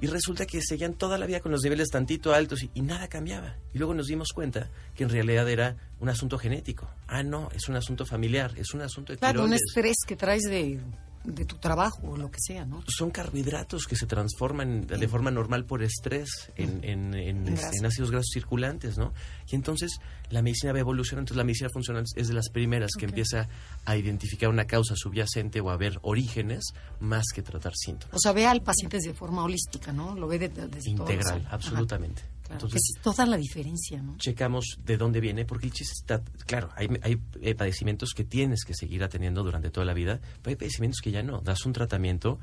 [0.00, 3.56] y resulta que seguían toda la vida con los niveles tantito altos y, nada cambiaba.
[3.74, 6.88] Y luego nos dimos cuenta que en realidad era un asunto genético.
[7.06, 10.42] Ah, no, es un asunto familiar, es un asunto de Claro, un estrés que traes
[10.42, 10.80] de
[11.24, 12.82] de tu trabajo o lo que sea, ¿no?
[12.88, 18.30] Son carbohidratos que se transforman de forma normal por estrés en, en, en, ácidos grasos
[18.32, 19.12] circulantes, ¿no?
[19.50, 23.04] Y entonces la medicina va evolucionando, entonces la medicina funcional es de las primeras que
[23.04, 23.48] empieza
[23.84, 28.14] a identificar una causa subyacente o a ver orígenes más que tratar síntomas.
[28.14, 30.14] O sea, ve al paciente de forma holística, ¿no?
[30.14, 32.22] Lo ve desde Integral, absolutamente.
[32.50, 34.16] Entonces, es toda la diferencia, ¿no?
[34.18, 38.64] Checamos de dónde viene, porque el chiste está, claro, hay, hay eh, padecimientos que tienes
[38.64, 41.40] que seguir atendiendo durante toda la vida, pero hay padecimientos que ya no.
[41.40, 42.38] Das un tratamiento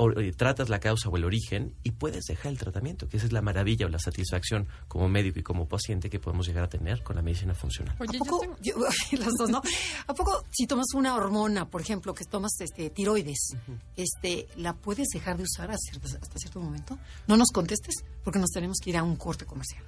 [0.00, 3.32] o, tratas la causa o el origen y puedes dejar el tratamiento, que esa es
[3.32, 7.02] la maravilla o la satisfacción como médico y como paciente que podemos llegar a tener
[7.02, 7.96] con la medicina funcional.
[7.98, 8.40] ¿A poco,
[10.06, 13.56] ¿A poco si tomas una hormona, por ejemplo, que tomas este tiroides,
[13.96, 16.98] este, la puedes dejar de usar hasta cierto momento?
[17.26, 19.84] No nos contestes porque nos tenemos que ir a un corte comercial.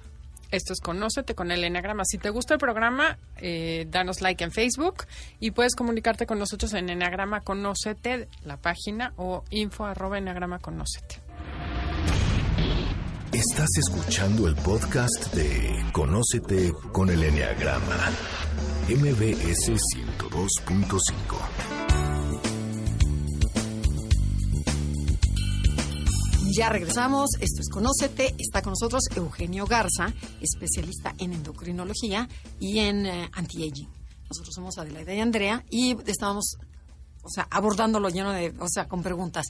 [0.53, 2.03] Esto es Conócete con el Enneagrama.
[2.05, 5.05] Si te gusta el programa, eh, danos like en Facebook
[5.39, 11.23] y puedes comunicarte con nosotros en Enneagrama Conócete, la página, o info arroba Enneagrama Conócete.
[13.31, 18.11] Estás escuchando el podcast de Conócete con el Enneagrama,
[18.89, 22.12] MBS 102.5.
[26.55, 33.07] Ya regresamos, esto es Conócete, está con nosotros Eugenio Garza, especialista en endocrinología y en
[33.07, 33.89] eh, anti-aging.
[34.29, 36.57] Nosotros somos Adelaida y Andrea y estábamos,
[37.23, 39.47] o sea, abordándolo lleno de, o sea, con preguntas.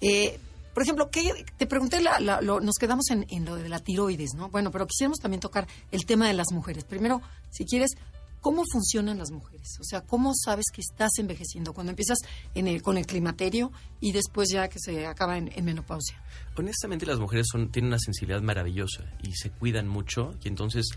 [0.00, 0.38] Eh,
[0.72, 4.48] por ejemplo, ¿qué, te pregunté, nos quedamos en, en, lo de la tiroides, ¿no?
[4.48, 6.84] Bueno, pero quisiéramos también tocar el tema de las mujeres.
[6.84, 7.96] Primero, si quieres,
[8.44, 9.78] ¿Cómo funcionan las mujeres?
[9.80, 12.18] O sea, ¿cómo sabes que estás envejeciendo cuando empiezas
[12.54, 16.22] en el, con el climaterio y después ya que se acaba en, menopausia?
[16.54, 20.90] Honestamente, las mujeres son, tienen una sensibilidad maravillosa y se cuidan mucho y entonces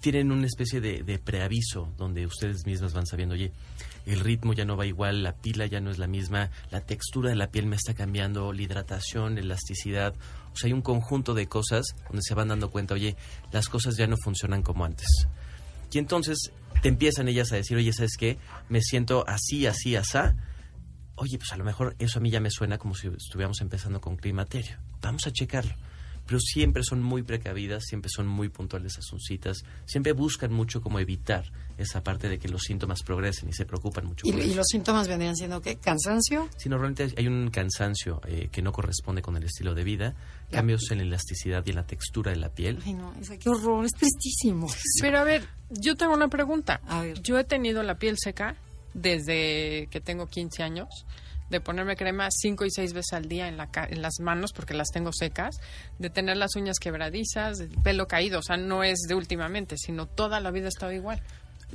[0.00, 3.52] tienen una especie de, de preaviso donde ustedes mismas van sabiendo, oye,
[4.04, 7.30] el ritmo ya no va igual, la pila ya no es la misma, la textura
[7.30, 10.14] de la piel me está cambiando, la hidratación, la elasticidad.
[10.52, 13.16] O sea, hay un conjunto de cosas donde se van dando cuenta, oye,
[13.50, 15.08] las cosas ya no funcionan como antes.
[15.92, 18.38] Y entonces te empiezan ellas a decir, oye, ¿sabes qué?
[18.68, 20.36] Me siento así, así, asá.
[21.16, 24.00] Oye, pues a lo mejor eso a mí ya me suena como si estuviéramos empezando
[24.00, 24.78] con climaterio.
[25.00, 25.74] Vamos a checarlo.
[26.30, 30.80] Pero siempre son muy precavidas, siempre son muy puntuales a sus citas, siempre buscan mucho
[30.80, 34.24] como evitar esa parte de que los síntomas progresen y se preocupan mucho.
[34.28, 35.74] ¿Y, ¿y los síntomas vendrían siendo qué?
[35.74, 36.48] ¿Cansancio?
[36.56, 40.14] Sí, normalmente hay un cansancio eh, que no corresponde con el estilo de vida,
[40.52, 42.78] cambios en la elasticidad y en la textura de la piel.
[42.86, 44.68] Ay, no, es, qué horror, es tristísimo.
[45.00, 46.80] Pero a ver, yo tengo una pregunta.
[46.86, 47.20] A ver.
[47.22, 48.54] Yo he tenido la piel seca
[48.94, 50.86] desde que tengo 15 años
[51.50, 54.74] de ponerme crema cinco y seis veces al día en, la, en las manos porque
[54.74, 55.60] las tengo secas,
[55.98, 60.06] de tener las uñas quebradizas, el pelo caído, o sea, no es de últimamente, sino
[60.06, 61.20] toda la vida he estado igual.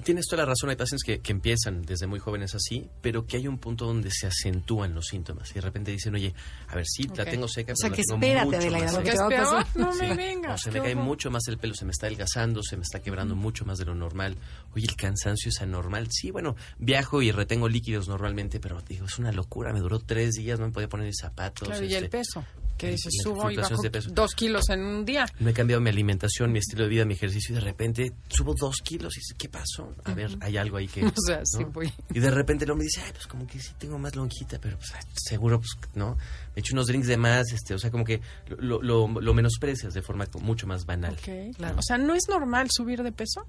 [0.03, 3.38] Tienes toda la razón, hay pacientes que, que, empiezan desde muy jóvenes así, pero que
[3.38, 6.34] hay un punto donde se acentúan los síntomas y de repente dicen, oye,
[6.67, 9.25] a ver, sí, la tengo seca, o sea, que espérate, Adelaida, lo que te va
[9.25, 9.67] a pasar.
[9.75, 10.62] No me vengas.
[10.62, 13.01] O se me cae mucho más el pelo, se me está adelgazando, se me está
[13.01, 14.36] quebrando mucho más de lo normal.
[14.73, 16.08] Oye, el cansancio es anormal.
[16.12, 20.36] Sí, bueno, viajo y retengo líquidos normalmente, pero digo, es una locura, me duró tres
[20.36, 21.67] días, no me podía poner zapatos.
[21.67, 22.43] Claro, y el este, peso
[22.77, 23.75] que dices, subo y bajo
[24.11, 25.25] dos kilos en un día.
[25.39, 28.53] Me he cambiado mi alimentación, mi estilo de vida, mi ejercicio y de repente subo
[28.53, 29.93] dos kilos y dices, ¿qué pasó?
[30.03, 31.05] A ver, hay algo ahí que...
[31.15, 31.91] O sea, sí voy.
[32.13, 34.77] Y de repente lo me dice, ay, pues como que sí tengo más lonjita, pero
[34.77, 36.17] pues seguro, pues, ¿no?
[36.55, 38.21] Me echo unos drinks de más, este, o sea, como que
[38.57, 41.15] lo, lo, lo menosprecias de forma mucho más banal.
[41.55, 41.77] claro.
[41.77, 43.47] O sea, ¿no es normal subir de peso?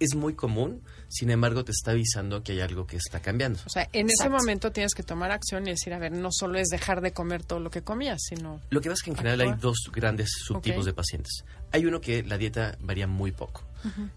[0.00, 3.60] es muy común, sin embargo te está avisando que hay algo que está cambiando.
[3.66, 6.58] O sea, en ese momento tienes que tomar acción y decir, a ver, no solo
[6.58, 8.60] es dejar de comer todo lo que comías, sino...
[8.70, 11.44] Lo que pasa es que en general hay dos grandes subtipos de pacientes.
[11.72, 13.64] Hay uno que la dieta varía muy poco,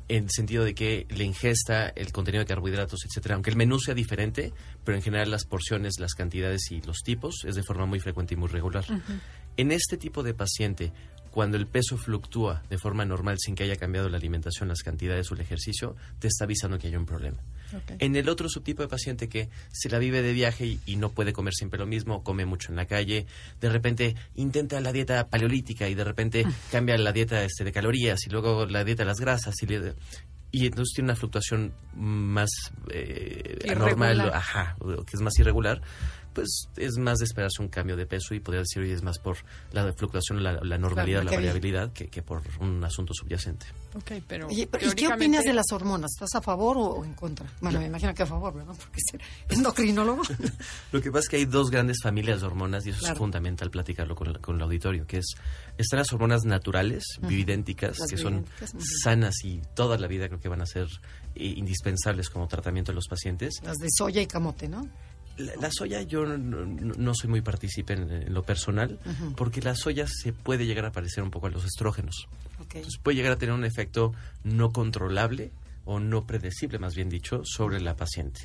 [0.08, 3.80] en el sentido de que la ingesta, el contenido de carbohidratos, etcétera, aunque el menú
[3.80, 7.86] sea diferente, pero en general las porciones, las cantidades y los tipos es de forma
[7.86, 8.86] muy frecuente y muy regular.
[9.58, 10.94] En este tipo de paciente,
[11.32, 15.32] cuando el peso fluctúa de forma normal sin que haya cambiado la alimentación, las cantidades
[15.32, 17.38] o el ejercicio, te está avisando que hay un problema.
[18.00, 21.34] En el otro subtipo de paciente que se la vive de viaje y, no puede
[21.34, 23.28] comer siempre lo mismo, come mucho en la calle,
[23.62, 28.26] de repente intenta la dieta paleolítica y de repente cambia la dieta este, de calorías
[28.26, 29.68] y luego la dieta de las grasas y
[30.52, 32.50] y entonces tiene una fluctuación más
[32.92, 35.82] eh, anormal, ajá, que es más irregular,
[36.34, 39.18] pues es más de esperarse un cambio de peso y podría decir, oye, es más
[39.20, 39.38] por
[39.72, 43.66] la fluctuación, la, la normalidad, la que- variabilidad, que, que por un asunto subyacente.
[43.96, 44.48] Ok, pero.
[44.52, 46.12] ¿y qué opinas de las hormonas?
[46.14, 47.48] ¿Estás a favor o, o en contra?
[47.60, 48.76] Bueno, me imagino que a favor, ¿verdad?
[48.78, 50.22] Porque es endocrinólogo.
[50.92, 53.14] Lo que pasa es que hay dos grandes familias de hormonas y eso Claro.
[53.14, 55.26] es fundamental platicarlo con, el- con el auditorio, que es,
[55.78, 60.40] están las hormonas naturales, bioidénticas, Las que son bioidénticas, sanas y toda la vida creo
[60.40, 60.88] que van a ser
[61.36, 63.56] eh, indispensables como tratamiento de los pacientes.
[63.64, 64.88] Las de soya y camote, ¿no?
[65.40, 69.00] La, la soya yo no, no- no soy muy partícipe en, en lo personal,
[69.36, 72.28] porque la soya se puede llegar a parecer un poco a los estrógenos.
[72.80, 75.52] Entonces puede llegar a tener un efecto no controlable
[75.86, 78.42] o no predecible, más bien dicho, sobre la paciente.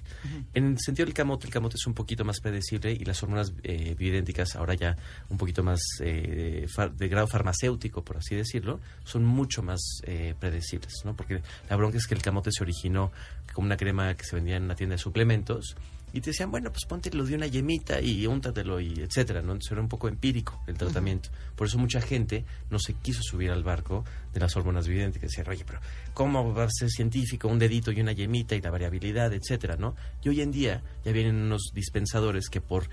[0.54, 3.52] En el sentido del camote, el camote es un poquito más predecible y las hormonas
[3.64, 4.96] eh, bioidénticas, ahora ya
[5.28, 10.94] un poquito más eh, de grado farmacéutico, por así decirlo, son mucho más eh, predecibles,
[11.04, 11.14] ¿no?
[11.14, 13.12] Porque la bronca es que el camote se originó
[13.52, 15.76] como una crema que se vendía en una tienda de suplementos
[16.14, 19.52] y te decían, bueno, pues ponte lo de una yemita y úntatelo y etcétera, ¿no?
[19.52, 21.28] Entonces era un poco empírico el tratamiento.
[21.56, 25.30] Por eso mucha gente no se quiso subir al barco de las hormonas bioidénticas.
[25.30, 25.80] Decían, oye, pero
[26.14, 29.94] ¿cómo va a ser científico un dedito y una yemita y la variabilidad, etcétera, ¿no?
[30.22, 32.88] Y hoy en día ya vienen unos dispensadores que por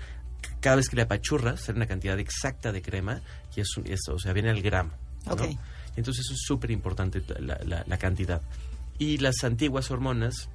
[0.60, 3.20] cada vez que le apachurras, sale una cantidad exacta de crema
[3.56, 4.90] y es, un- es- o sea, viene al gramo.
[5.26, 5.32] ¿no?
[5.94, 8.42] Entonces eso es súper importante la, la- la cantidad.
[8.98, 10.48] Y las antiguas hormonas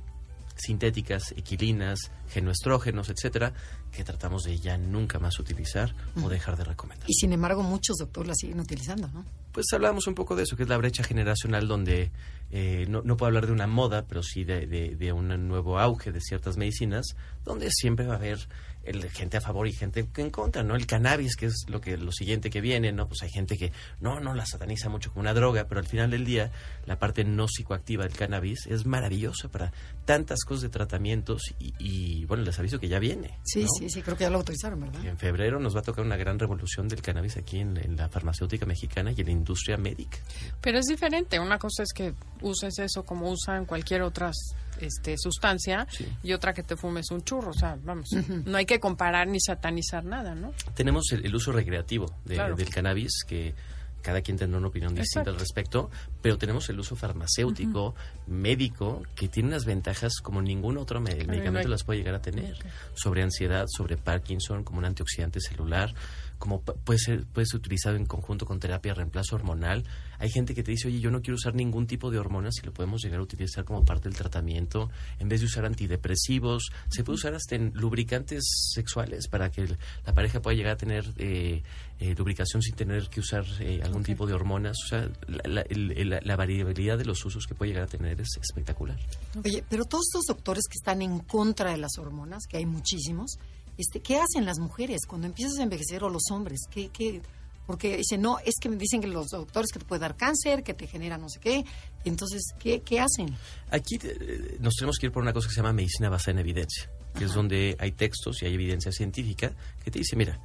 [0.57, 3.53] sintéticas, equilinas, genoestrógenos, etcétera,
[3.91, 5.93] que tratamos de ya nunca más utilizar
[6.23, 7.09] o dejar de recomendar.
[7.09, 9.25] Y sin embargo, muchos doctores la siguen utilizando, ¿no?
[9.51, 12.11] Pues hablábamos un poco de eso, que es la brecha generacional donde
[12.51, 15.79] eh, no, no puedo hablar de una moda, pero sí de, de- de un nuevo
[15.79, 18.39] auge de ciertas medicinas, donde siempre va a haber
[18.87, 20.75] el, gente a favor y gente en contra, ¿no?
[20.75, 23.07] El cannabis, que es lo que lo siguiente que viene, ¿no?
[23.07, 26.09] Pues hay gente que no, no la sataniza mucho como una droga, pero al final
[26.09, 26.51] del día
[26.85, 29.71] la parte no psicoactiva del cannabis es maravillosa para
[30.05, 33.37] tantas cosas de tratamientos y, y, bueno, les aviso que ya viene.
[33.43, 33.67] Sí, ¿no?
[33.77, 35.01] sí, sí, creo que ya lo autorizaron, ¿verdad?
[35.03, 37.95] Y en febrero nos va a tocar una gran revolución del cannabis aquí en, en
[37.95, 40.17] la farmacéutica mexicana y en la industria médica.
[40.61, 41.39] Pero es diferente.
[41.39, 44.31] Una cosa es que uses eso como usan cualquier otra
[44.81, 46.07] este, sustancia Sí.
[46.23, 47.51] y otra que te fumes un churro.
[47.51, 48.09] O sea, vamos,
[48.45, 50.53] no hay que comparar ni satanizar nada, ¿no?
[50.75, 52.55] Tenemos el, el uso recreativo de- Claro.
[52.55, 53.53] del cannabis, que
[54.01, 55.31] cada quien tendrá una opinión distinta Exacto.
[55.31, 55.89] al respecto,
[56.21, 57.93] pero tenemos el uso farmacéutico,
[58.27, 62.57] médico, que tiene unas ventajas como ningún otro medicamento las puede llegar a tener.
[62.93, 65.93] Sobre ansiedad, sobre Parkinson, como un antioxidante celular,
[66.37, 69.83] como pu- puede ser, puede ser utilizado en conjunto con terapia de reemplazo hormonal.
[70.19, 72.65] Hay gente que te dice, oye, yo no quiero usar ningún tipo de hormonas y
[72.65, 74.89] lo podemos llegar a utilizar como parte del tratamiento.
[75.19, 79.77] En vez de usar antidepresivos, se puede usar hasta en lubricantes sexuales para que el-
[80.05, 81.61] la pareja pueda llegar a tener eh,
[81.99, 84.77] eh, lubricación sin tener que usar eh, algún tipo de hormonas.
[84.85, 87.87] O sea, la, la- el- el- la variabilidad de los usos que puede llegar a
[87.87, 88.97] tener es espectacular.
[89.43, 93.37] Oye, pero todos estos doctores que están en contra de las hormonas, que hay muchísimos,
[93.77, 96.61] este, ¿qué hacen las mujeres cuando empiezas a envejecer o los hombres?
[96.69, 97.21] ¿Qué, qué?
[97.65, 100.63] Porque dicen, no, es que me dicen que los doctores que te puede dar cáncer,
[100.63, 101.65] que te genera no sé qué.
[102.05, 103.35] Entonces, ¿qué, qué hacen?
[103.71, 106.39] Aquí eh, nos tenemos que ir por una cosa que se llama medicina basada en
[106.39, 109.51] evidencia, que es donde hay textos y hay evidencia científica
[109.83, 110.39] que te dice, mira,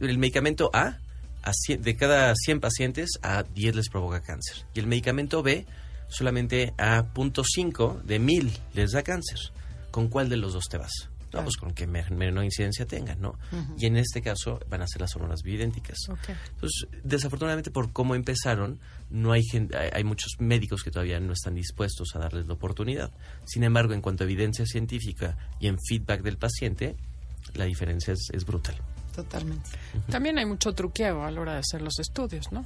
[0.00, 0.98] el medicamento A,
[1.42, 4.66] a cien- de cada 100 pacientes, a 10 les provoca cáncer.
[4.74, 5.66] Y el medicamento B,
[6.08, 9.38] solamente a 0.5 de 1000 les da cáncer.
[9.92, 11.08] ¿Con cuál de los dos te vas?
[11.34, 11.44] No, Claro.
[11.46, 13.36] pues con que me- menor incidencia tengan, ¿no?
[13.76, 15.96] Y en este caso van a ser las hormonas bioidénticas.
[16.08, 16.28] Ok.
[16.54, 18.78] Entonces, desafortunadamente por cómo empezaron,
[19.10, 22.54] no hay, gen- hay hay muchos médicos que todavía no están dispuestos a darles la
[22.54, 23.10] oportunidad.
[23.46, 26.96] Sin embargo, en cuanto a evidencia científica y en feedback del paciente,
[27.54, 28.76] la diferencia es, es brutal.
[29.14, 29.70] Totalmente.
[30.10, 32.64] También hay mucho truqueo a la hora de hacer los estudios, ¿no?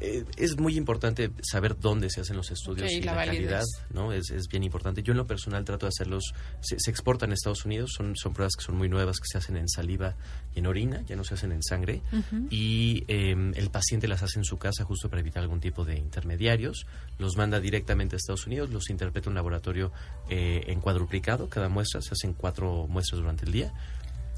[0.00, 4.12] Eh, es muy importante saber dónde se hacen los estudios y la calidad, ¿no?
[4.12, 5.02] Es, es bien importante.
[5.02, 8.32] Yo en lo personal trato de hacerlos, se, se exportan a Estados Unidos, son, son
[8.32, 10.14] pruebas que son muy nuevas, que se hacen en saliva
[10.54, 12.02] y en orina, ya no se hacen en sangre,
[12.50, 15.96] y eh, el paciente las hace en su casa justo para evitar algún tipo de
[15.96, 16.86] intermediarios,
[17.18, 19.92] los manda directamente a Estados Unidos, los interpreta un laboratorio
[20.28, 23.72] eh, en cuadruplicado, cada muestra, se hacen cuatro muestras durante el día,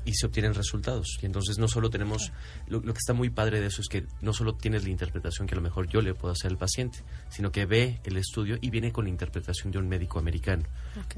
[0.04, 1.18] y se obtienen resultados.
[1.22, 2.32] Y entonces no solo tenemos,
[2.68, 5.46] lo, lo que está muy padre de eso es que no solo tienes la interpretación
[5.46, 8.58] que a lo mejor yo le puedo hacer al paciente, sino que ve el estudio
[8.60, 10.64] y viene con la interpretación de un médico americano.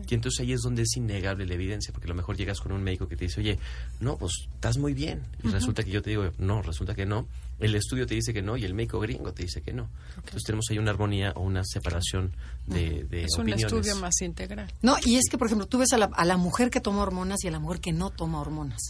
[0.09, 2.73] Y entonces ahí es donde es innegable la evidencia, porque a lo mejor llegas con
[2.73, 3.59] un médico que te dice, oye,
[4.01, 5.23] no, pues estás muy bien.
[5.43, 7.27] Y resulta que yo te digo, no, resulta que no.
[7.59, 9.89] El estudio te dice que no y el médico gringo te dice que no.
[10.17, 12.33] Entonces tenemos ahí una armonía o una separación
[12.67, 13.73] de, de es un opiniones.
[13.73, 14.73] estudio más integral.
[14.83, 17.03] No, y es que, por ejemplo, tú ves a la, a la mujer que toma
[17.03, 18.81] hormonas y a la mujer que no toma hormonas.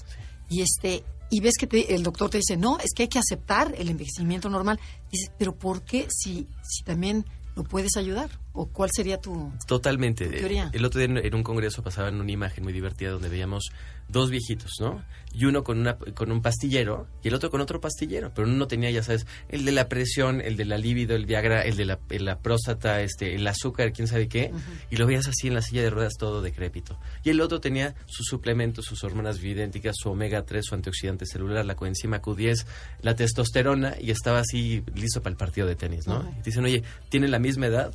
[0.48, 3.18] Y este y ves que te- el doctor te dice, no, es que hay que
[3.18, 4.78] aceptar el envejecimiento normal.
[5.10, 7.24] Dices, pero ¿por qué si, si también
[7.56, 8.28] lo puedes ayudar?
[8.54, 9.50] ¿O cuál sería tu...?
[9.66, 10.26] Totalmente.
[10.26, 10.70] ¿Tu teoría?
[10.72, 13.64] El otro día en- un congreso pasaban una imagen muy divertida donde veíamos
[14.08, 15.02] dos viejitos, ¿no?
[15.32, 18.30] Y uno con, una, con un pastillero y el otro con otro pastillero.
[18.34, 21.62] Pero uno tenía, ya sabes, el de la presión, el de la libido, el Viagra,
[21.62, 24.52] el de la, el- la próstata, este, el azúcar, quién sabe qué.
[24.90, 26.98] Y lo veías así en la silla de ruedas todo decrépito.
[27.24, 31.64] Y el otro tenía sus suplementos, sus hormonas bioidénticas, su omega 3, su antioxidante celular,
[31.64, 32.66] la coenzima Q10,
[33.00, 36.28] la testosterona y estaba así listo para el partido de tenis, ¿no?
[36.38, 37.94] Y dicen, oye, tienen la misma edad,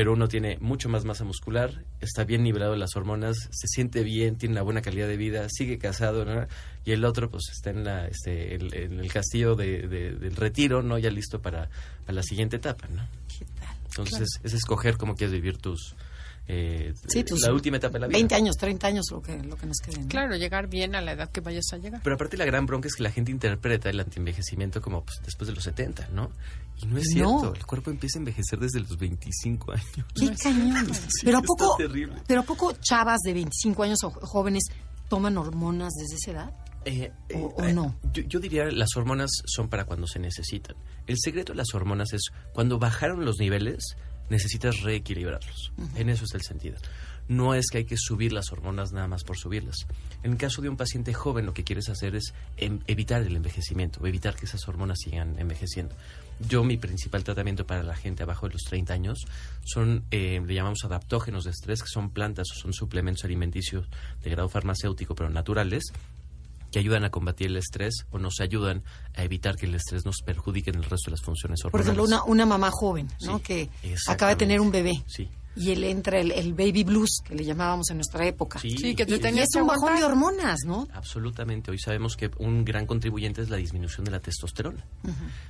[0.00, 4.02] pero uno tiene mucho más masa muscular, está bien nivelado de las hormonas, se siente
[4.02, 6.46] bien, tiene una buena calidad de vida, sigue casado, ¿no?
[6.86, 10.36] Y el otro, pues, está en, la, este, el- en el castillo de- de- del
[10.36, 10.96] retiro, ¿no?
[10.96, 11.68] Ya listo para,
[12.06, 13.06] para la siguiente etapa, ¿no?
[13.38, 13.76] ¿Qué tal?
[13.84, 15.94] Entonces, es escoger cómo quieres vivir tus...
[16.48, 18.16] eh, Sí, tus la última etapa de la vida.
[18.16, 20.00] 20 años, 30 años, lo que, lo que nos quede.
[20.00, 20.08] ¿no?
[20.08, 22.00] Claro, llegar bien a la edad que vayas a llegar.
[22.02, 25.46] Pero aparte la gran bronca es que la gente interpreta el antienvejecimiento como pues, después
[25.48, 26.30] de los 70, ¿no?
[26.82, 27.40] Y no es No.
[27.40, 29.86] cierto, el cuerpo empieza a envejecer desde los 25 años.
[30.14, 30.94] ¡Qué cañón!
[30.94, 32.16] Sí, pero, ¿a poco, terrible.
[32.26, 34.64] pero ¿a poco chavas de 25 años o jóvenes
[35.08, 36.54] toman hormonas desde esa edad?
[36.86, 37.96] Eh, ¿O- eh, o eh, no?
[38.14, 40.76] Yo, yo diría las hormonas son para cuando se necesitan.
[41.06, 42.22] El secreto de las hormonas es
[42.54, 43.96] cuando bajaron los niveles,
[44.30, 45.72] necesitas reequilibrarlos.
[45.96, 46.76] En eso está el sentido.
[47.30, 49.86] No es que hay que subir las hormonas nada más por subirlas.
[50.24, 53.36] En el caso de un paciente joven, lo que quieres hacer es em- evitar el
[53.36, 55.94] envejecimiento, evitar que esas hormonas sigan envejeciendo.
[56.48, 59.20] Yo, mi principal tratamiento para la gente abajo de los 30 años
[59.64, 63.86] son, eh, le llamamos adaptógenos de estrés, que son plantas o son suplementos alimenticios
[64.24, 65.84] de grado farmacéutico, pero naturales,
[66.72, 68.82] que ayudan a combatir el estrés o nos ayudan
[69.14, 71.98] a evitar que el estrés nos perjudique en el resto de las funciones Por hormonales.
[71.98, 73.38] ejemplo, una, una mamá joven, ¿no?
[73.38, 73.70] Sí, que
[74.08, 75.02] acaba de tener un bebé.
[75.06, 75.28] Sí.
[75.56, 78.60] Y él entra el, el baby blues, que le llamábamos en nuestra época.
[78.60, 80.86] Sí, Sí, que te y tenías es un bajón de hormonas, ¿no?
[80.94, 81.70] Absolutamente.
[81.72, 84.86] Hoy sabemos que un gran contribuyente es la disminución de la testosterona.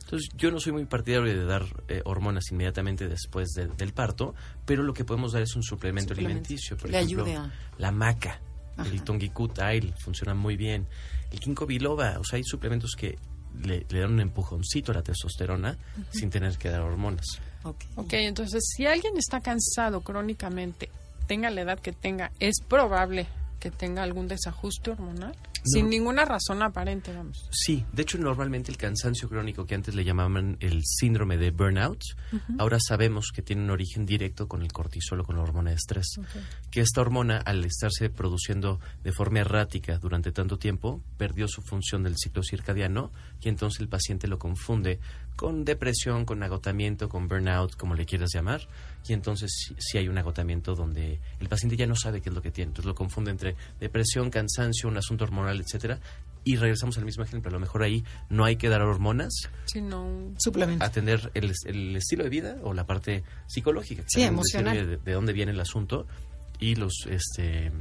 [0.02, 4.34] Entonces, yo no soy muy partidario de dar eh, hormonas inmediatamente después de- del parto,
[4.64, 6.76] pero lo que podemos dar es un suplemento, Suplemento alimenticio.
[6.78, 8.40] Por le ejemplo, ayude a- la maca,
[8.78, 8.88] Ajá.
[8.88, 10.86] el tongicutil funciona muy bien.
[11.30, 13.18] El ginkgo biloba, o sea, hay suplementos que
[13.62, 15.76] le, le dan un empujoncito a la testosterona
[16.10, 17.26] sin tener que dar hormonas.
[17.64, 17.84] Ok.
[17.96, 20.90] Ok, entonces si alguien está cansado crónicamente,
[21.26, 23.26] tenga la edad que tenga, es probable
[23.60, 27.48] que tenga algún desajuste hormonal sin ninguna razón aparente, vamos.
[27.50, 32.02] Sí, de hecho normalmente el cansancio crónico que antes le llamaban el síndrome de burnout,
[32.58, 35.76] ahora sabemos que tiene un origen directo con el cortisol o con la hormona de
[35.76, 36.06] estrés.
[36.70, 42.02] Que esta hormona, al estarse produciendo de forma errática durante tanto tiempo, perdió su función
[42.02, 45.00] del ciclo circadiano y entonces el paciente lo confunde
[45.40, 48.60] con depresión, con agotamiento, con burnout, como le quieras llamar,
[49.08, 52.34] y entonces sí, sí hay un agotamiento donde el paciente ya no sabe qué es
[52.34, 55.98] lo que tiene, entonces lo confunde entre depresión, cansancio, un asunto hormonal, etcétera,
[56.44, 59.32] y regresamos al mismo ejemplo, a lo mejor ahí no hay que dar hormonas,
[59.66, 60.84] Sino un- Suplemento.
[60.84, 64.76] atender el, el estilo de vida o la parte psicológica, Sí, emocional.
[64.88, 66.06] De, de dónde viene el asunto
[66.58, 67.72] y los este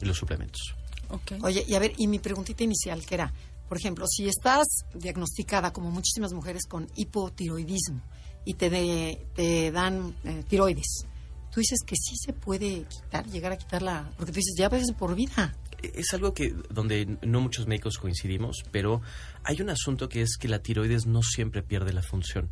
[0.00, 0.74] los suplementos.
[1.10, 1.42] ok.
[1.42, 3.32] Oye, y a ver, y mi preguntita inicial, que era,
[3.68, 8.00] por ejemplo, si estás diagnosticada, como muchísimas mujeres, con hipotiroidismo
[8.44, 11.04] y te, de- te dan eh, tiroides,
[11.52, 14.90] tú dices que sí se puede quitar, llegar a quitarla, porque tú dices, ya ves
[14.98, 15.54] por vida.
[15.82, 19.00] Es algo que donde no muchos médicos coincidimos, pero
[19.44, 22.48] hay un asunto que es que la tiroides no siempre pierde la función,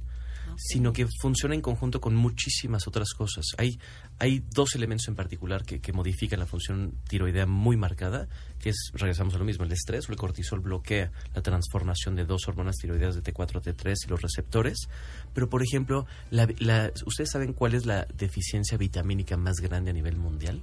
[0.56, 3.44] sino que funciona en conjunto con muchísimas otras cosas.
[3.58, 3.78] Hay,
[4.20, 8.28] hay dos elementos en particular que, que modifican la función tiroidea muy marcada,
[8.60, 12.24] que es, regresamos a lo mismo, el estrés o el cortisol bloquea la transformación de
[12.24, 14.88] dos hormonas tiroideas de T4, T3 y los receptores.
[15.34, 19.94] Pero, por ejemplo, la- la- ¿ustedes saben cuál es la deficiencia vitamínica más grande a
[19.94, 20.60] nivel mundial?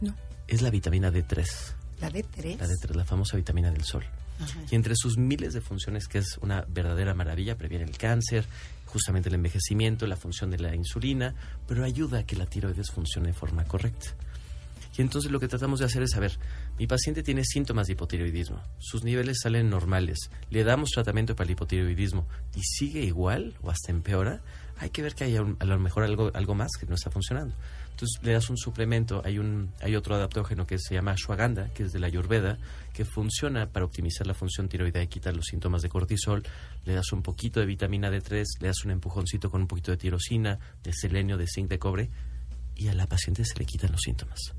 [0.00, 0.14] No.
[0.48, 1.46] Es la vitamina D3.
[2.00, 2.58] La D3.
[2.58, 4.04] La D3, la famosa vitamina del sol.
[4.38, 4.60] Ajá.
[4.70, 8.44] Y entre sus miles de funciones, que es una verdadera maravilla, previene el cáncer,
[8.84, 11.34] justamente el envejecimiento, la función de la insulina,
[11.66, 14.14] pero ayuda a que la tiroides funcione de forma correcta.
[14.96, 16.38] Y entonces lo que tratamos de hacer es saber,
[16.78, 20.18] mi paciente tiene síntomas de hipotiroidismo, sus niveles salen normales,
[20.50, 24.42] le damos tratamiento para el hipotiroidismo y sigue igual o hasta empeora,
[24.78, 27.54] hay que ver que hay a lo mejor algo, algo más que no está funcionando.
[27.96, 31.84] Entonces le das un suplemento, hay, un, hay otro adaptógeno que se llama ashwagandha, que
[31.84, 32.58] es de la ayurveda,
[32.92, 36.42] que funciona para optimizar la función tiroidea y quitar los síntomas de cortisol.
[36.84, 39.96] Le das un poquito de vitamina D3, le das un empujoncito con un poquito de
[39.96, 42.10] tirosina, de selenio, de zinc, de cobre,
[42.74, 44.52] y a la paciente se le quitan los síntomas.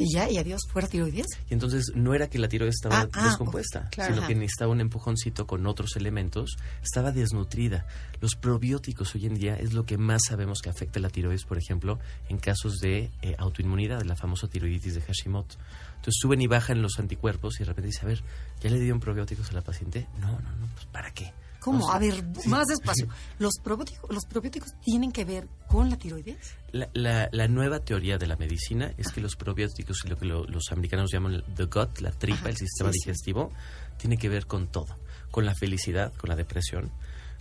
[0.00, 1.26] Y ya, y adiós, fuera tiroides.
[1.50, 4.10] Y entonces no era que la tiroides estaba Ah, ah, descompuesta, ok, claro.
[4.14, 4.28] sino Ajá.
[4.28, 7.84] que necesitaba un empujoncito con otros elementos, estaba desnutrida.
[8.20, 11.58] Los probióticos hoy en día es lo que más sabemos que afecta la tiroides, por
[11.58, 15.56] ejemplo, en casos de eh, autoinmunidad, de la famosa tiroiditis de Hashimoto.
[15.96, 18.22] Entonces suben y bajan los anticuerpos y de repente dice, a ver,
[18.60, 20.06] ¿ya le dieron probióticos a la paciente?
[20.20, 21.32] No, no, no, pues ¿para qué?
[21.60, 21.90] ¿Cómo?
[21.92, 23.08] A ver, más despacio.
[23.38, 26.54] ¿Los probióticos, ¿Los probióticos tienen que ver con la tiroides?
[26.72, 30.44] La, la, la nueva teoría de la medicina es que los probióticos, lo que lo-
[30.46, 33.52] los americanos llaman the gut, la tripa, Ajá, el sistema sí, digestivo,
[33.96, 34.96] tiene que ver con todo.
[35.30, 36.90] Con la felicidad, con la depresión.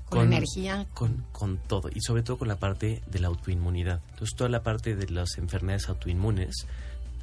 [0.09, 0.87] Con energía.
[0.93, 1.89] Con, con todo.
[1.93, 4.01] Y sobre todo con la parte de la autoinmunidad.
[4.11, 6.65] Entonces, toda la parte de las enfermedades autoinmunes,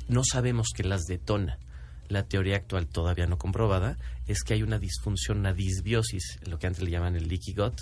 [0.09, 1.59] no sabemos qué las detona.
[2.09, 3.97] La teoría actual todavía no comprobada
[4.27, 7.81] es que hay una disfunción, una disbiosis, lo que antes le llaman el leaky gut,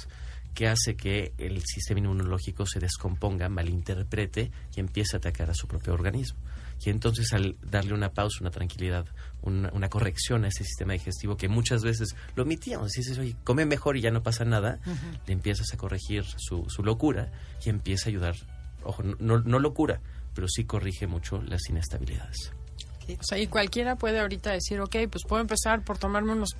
[0.54, 5.66] que hace que el sistema inmunológico se descomponga, malinterprete y empiece a atacar a su
[5.66, 6.38] propio organismo.
[6.84, 9.06] Y entonces al darle una pausa, una tranquilidad,
[9.42, 13.64] una, una corrección a ese sistema digestivo que muchas veces lo omitíamos, dices, oye, come
[13.66, 14.80] mejor y ya no pasa nada,
[15.26, 17.32] le empiezas a corregir su, su locura
[17.64, 18.34] y empieza a ayudar,
[18.82, 20.00] ojo, no- no, no locura,
[20.34, 22.52] pero sí corrige mucho las inestabilidades.
[23.18, 26.50] O sea, y cualquiera puede ahorita decir, ok, pues puedo empezar por tomarme unos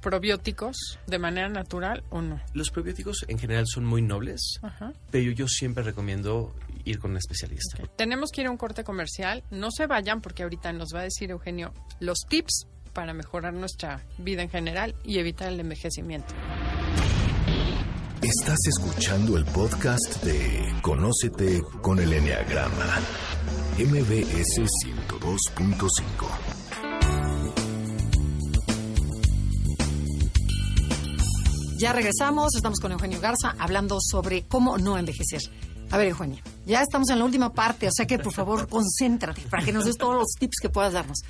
[0.00, 0.76] probióticos
[1.06, 2.40] de manera natural o no.
[2.54, 4.92] Los probióticos en general son muy nobles, Ajá.
[5.10, 7.82] pero yo siempre recomiendo ir con un especialista.
[7.96, 9.42] Tenemos que ir a un corte comercial.
[9.50, 14.04] No se vayan porque ahorita nos va a decir Eugenio los tips para mejorar nuestra
[14.18, 16.34] vida en general y evitar el envejecimiento.
[18.22, 22.98] Estás escuchando el podcast de Conócete con el Enneagrama.
[23.78, 25.88] MBS 102.5.
[31.78, 35.42] Ya regresamos, estamos con Eugenio Garza hablando sobre cómo no envejecer.
[35.90, 39.42] A ver, Eugenio, ya estamos en la última parte, o sea que por favor concéntrate
[39.42, 41.20] para que nos des todos los tips que puedas darnos.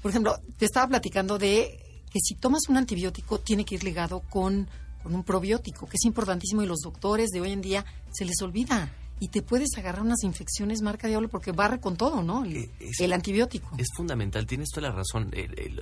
[0.00, 4.20] Por ejemplo, te estaba platicando de que si tomas un antibiótico tiene que ir ligado
[4.30, 4.68] con,
[5.02, 8.40] con un probiótico, que es importantísimo y los doctores de hoy en día se les
[8.42, 8.92] olvida.
[9.18, 12.44] Y te puedes agarrar unas infecciones marca diablo porque barre con todo, ¿no?
[12.44, 13.70] El, Eh, es- el antibiótico.
[13.78, 15.32] Es fundamental, tienes toda la razón.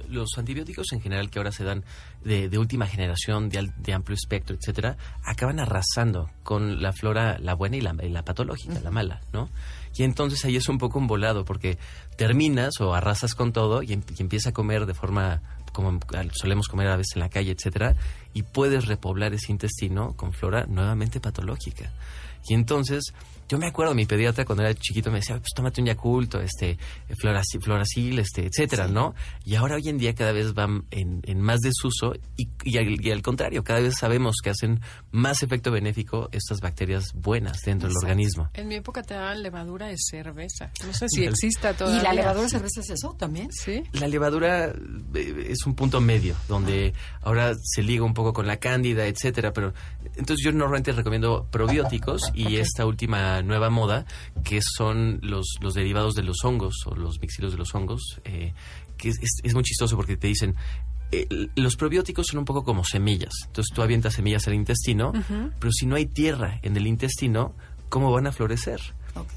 [0.09, 1.83] Los antibióticos en general que ahora se dan
[2.23, 7.39] de, de última generación, de, al- de amplio espectro, etcétera, acaban arrasando con la flora,
[7.41, 9.49] la buena y la, patológica, la mala, ¿no?
[9.97, 11.77] Y entonces ahí es un poco un volado porque
[12.17, 15.99] terminas o arrasas con todo y, em- y empiezas a comer de forma como
[16.35, 17.97] solemos comer a veces en la calle, etcétera,
[18.33, 21.91] y puedes repoblar ese intestino con flora nuevamente patológica.
[22.49, 23.13] Y entonces,
[23.49, 26.41] yo me acuerdo, mi pediatra cuando era chiquito me decía, pues tómate un Yakult, o
[26.41, 26.79] este,
[27.11, 29.15] Floraci- Floracil, este, etcétera, ¿no?
[29.45, 33.05] Y ahora hoy en día cada vez van en, en más desuso y, y, al,
[33.05, 34.81] y al contrario, cada vez sabemos que hacen
[35.11, 38.49] más efecto benéfico estas bacterias buenas dentro del organismo.
[38.55, 40.71] En mi época te daban levadura de cerveza.
[40.87, 42.01] No sé si exista todavía.
[42.01, 43.51] ¿Y la levadura de cerveza es eso también?
[43.53, 43.83] Sí.
[43.93, 44.73] La levadura
[45.15, 49.53] eh, es un punto medio, donde ahora se liga un poco con la cándida, etcétera,
[49.53, 49.73] pero
[50.17, 54.07] entonces yo normalmente recomiendo probióticos y esta última nueva moda,
[54.45, 58.53] que son los, los derivados de los hongos o los mixilos de los hongos, eh,
[58.97, 60.55] que es, es- es muy chistoso porque te dicen,
[61.13, 61.27] eh,
[61.57, 65.13] los probióticos son un poco como semillas, entonces tú avientas semillas al intestino,
[65.61, 67.55] pero si no hay tierra en el intestino,
[67.89, 68.81] ¿cómo van a florecer?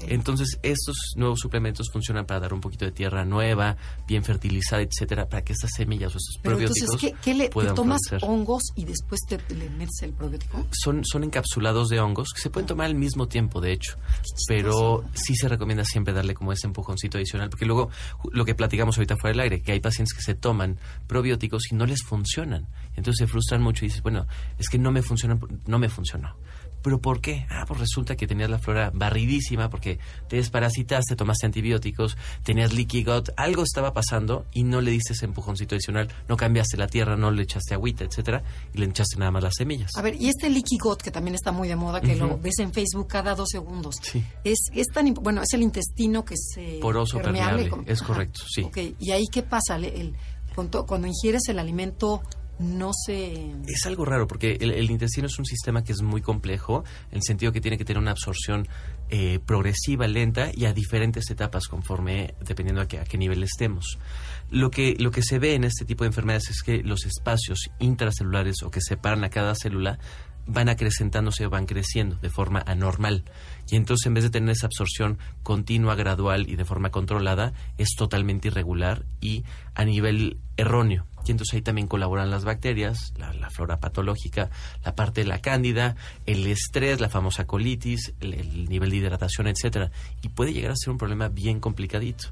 [0.00, 3.76] Entonces, estos nuevos suplementos funcionan para dar un poquito de tierra nueva,
[4.06, 7.44] bien fertilizada, etcétera, para que estas semillas o estos Pero probióticos entonces, ¿qué, qué le,
[7.44, 8.28] te puedan tomas florecer.
[8.28, 10.66] hongos y después te le metes el probiótico?
[10.72, 13.96] Son, son encapsulados de hongos que se pueden tomar al mismo tiempo, de hecho.
[14.46, 17.90] Pero sí se recomienda siempre darle como ese empujoncito adicional, porque luego
[18.32, 21.74] lo que platicamos ahorita fuera del aire, que hay pacientes que se toman probióticos y
[21.74, 22.66] no les funcionan.
[22.96, 24.26] Entonces se frustran mucho y dices, bueno,
[24.58, 26.34] es que no me funciona, no me funcionó.
[26.82, 27.46] ¿Pero por qué?
[27.50, 29.98] Ah, pues resulta que tenías la flora barridísima porque
[30.28, 35.24] te desparasitaste, tomaste antibióticos, tenías leaky gut, algo estaba pasando y no le diste ese
[35.26, 39.30] empujoncito adicional, no cambiaste la tierra, no le echaste agüita, etcétera, y le echaste nada
[39.32, 39.90] más las semillas.
[39.96, 42.58] A ver, y este leaky gut que también está muy de moda, que lo ves
[42.60, 43.96] en Facebook cada dos segundos.
[44.00, 44.24] Sí.
[44.44, 48.62] Es, es tan, bueno, es el intestino que se Poroso, permeable, como- es correcto, sí.
[48.62, 50.14] Ok, y ahí qué pasa, el,
[50.54, 52.22] con to- cuando ingieres el alimento
[52.58, 56.84] no se Es algo raro porque el, intestino es un sistema que es muy complejo,
[57.10, 58.66] en el sentido que tiene que tener una absorción
[59.10, 63.98] eh, progresiva, lenta y a diferentes etapas conforme, dependiendo a qué, a qué nivel estemos.
[64.50, 67.70] Lo que, lo que se ve en este tipo de enfermedades es que los espacios
[67.78, 69.98] intracelulares o que separan a cada célula
[70.48, 73.24] van acrecentándose o van creciendo de forma anormal.
[73.70, 77.90] Y entonces en vez de tener esa absorción continua, gradual y de forma controlada, es
[77.96, 79.44] totalmente irregular y
[79.74, 81.06] a nivel erróneo.
[81.28, 84.50] Y entonces ahí también colaboran las bacterias, la, flora patológica,
[84.84, 89.46] la parte de la cándida, el estrés, la famosa colitis, el, el nivel de hidratación,
[89.46, 89.90] etcétera.
[90.22, 92.28] Y puede llegar a ser un problema bien complicadito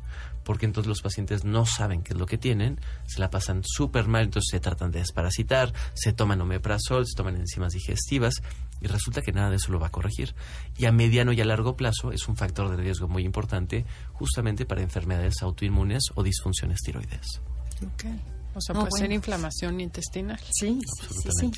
[0.47, 4.07] porque entonces los pacientes no saben qué es lo que tienen, se la pasan súper
[4.07, 8.41] mal, entonces se tratan de desparasitar, se toman omeprazol, se toman enzimas digestivas
[8.81, 10.37] y resulta que nada de eso lo va a corregir.
[10.79, 14.65] Y a mediano y a largo plazo es un factor de riesgo muy importante justamente
[14.67, 17.41] para enfermedades autoinmunes o disfunciones tiroides.
[17.83, 18.36] Ok.
[18.57, 20.41] O sea, No, puede ser inflamación intestinal.
[20.51, 20.79] Sí,
[21.23, 21.51] sí, sí.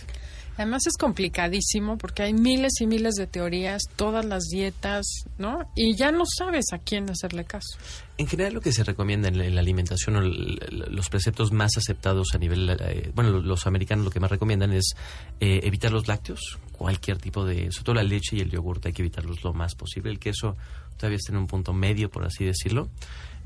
[0.57, 5.07] Además es complicadísimo porque hay miles y miles de teorías, todas las dietas,
[5.38, 5.61] ¿no?
[5.76, 7.78] Y ya no sabes a quién hacerle caso.
[8.16, 11.76] En general lo que se recomienda en la, en la alimentación o los preceptos más
[11.76, 14.96] aceptados a nivel, eh, bueno, lo- los americanos lo que más recomiendan es
[15.38, 18.92] eh, evitar los lácteos, cualquier tipo de, sobre todo la leche y el yogur hay
[18.92, 20.11] que evitarlos lo más posible.
[20.11, 20.57] El queso
[20.96, 22.88] todavía está en un punto medio, por así decirlo.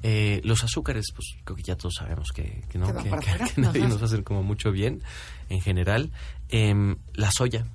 [0.03, 3.61] Eh, los azúcares, pues creo que ya todos sabemos que, que no, Que que, que-
[3.61, 5.03] nadie nos hacen como mucho bien
[5.49, 6.11] en general.
[6.49, 7.67] Em, la soya,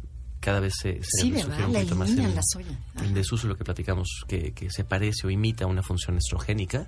[0.41, 1.65] cada vez se, se Sí, sugiere ¿verdad?
[1.67, 2.79] un La poquito más eliminan el- la soya.
[3.03, 6.87] En desuso lo que platicamos, que, que se parece o imita una función estrogénica.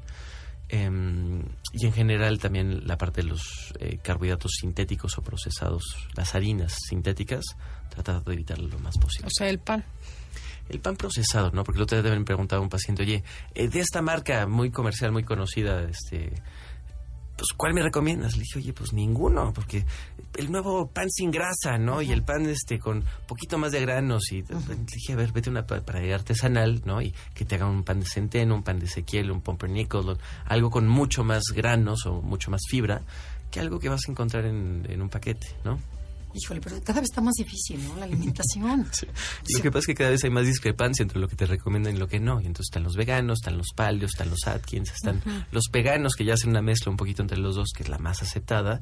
[0.71, 1.41] Em,
[1.73, 5.83] y en general también la parte de los eh, carbohidratos sintéticos o procesados,
[6.15, 7.43] las harinas sintéticas,
[7.89, 9.27] tratar de evitarlo lo más posible.
[9.27, 9.83] O sea, el pan.
[10.70, 11.63] El pan procesado, ¿no?
[11.63, 13.24] Porque el otro día deben preguntar a un paciente, oye,
[13.55, 16.32] eh, de esta marca muy comercial, muy conocida, este,
[17.36, 18.34] pues, ¿cuál me recomiendas?
[18.36, 19.86] Le dije, oye, pues ninguno, porque
[20.38, 22.01] el nuevo pan sin grasa, ¿no?
[22.01, 24.32] Y el pan, este, con poquito más de granos.
[24.32, 27.01] Y le dije, a ver, vete a una pa- panadería artesanal, ¿no?
[27.01, 30.70] Y que te hagan un pan de centeno, un pan de Ezequiel, un pumpernickel, algo
[30.70, 33.01] con mucho más granos o mucho más fibra
[33.49, 35.80] que algo que vas a encontrar en, en un paquete, ¿no?
[36.34, 37.95] Híjole, pero cada vez está más difícil, ¿no?
[37.97, 38.88] La alimentación.
[39.55, 41.95] Lo que pasa es que cada vez hay más discrepancia entre lo que te recomiendan
[41.95, 42.39] y lo que no.
[42.39, 45.21] Y entonces están los veganos, están los palios, están los Atkins, están
[45.51, 47.97] los veganos que ya hacen una mezcla un poquito entre los dos, que es la
[47.97, 48.82] más aceptada.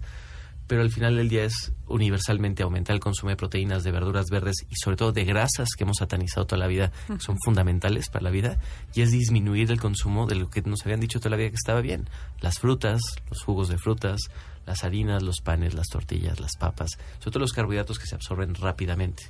[0.67, 4.65] Pero al final del día es universalmente aumentar el consumo de proteínas, de verduras verdes
[4.69, 8.23] y sobre todo de grasas que hemos satanizado toda la vida, que son fundamentales para
[8.23, 8.59] la vida,
[8.93, 11.55] y es disminuir el consumo de lo que nos habían dicho toda la vida que
[11.55, 12.09] estaba bien.
[12.41, 12.99] Las frutas,
[13.29, 14.19] los jugos de frutas,
[14.65, 18.53] las harinas, los panes, las tortillas, las papas, sobre todo los carbohidratos que se absorben
[18.53, 19.23] rápidamente.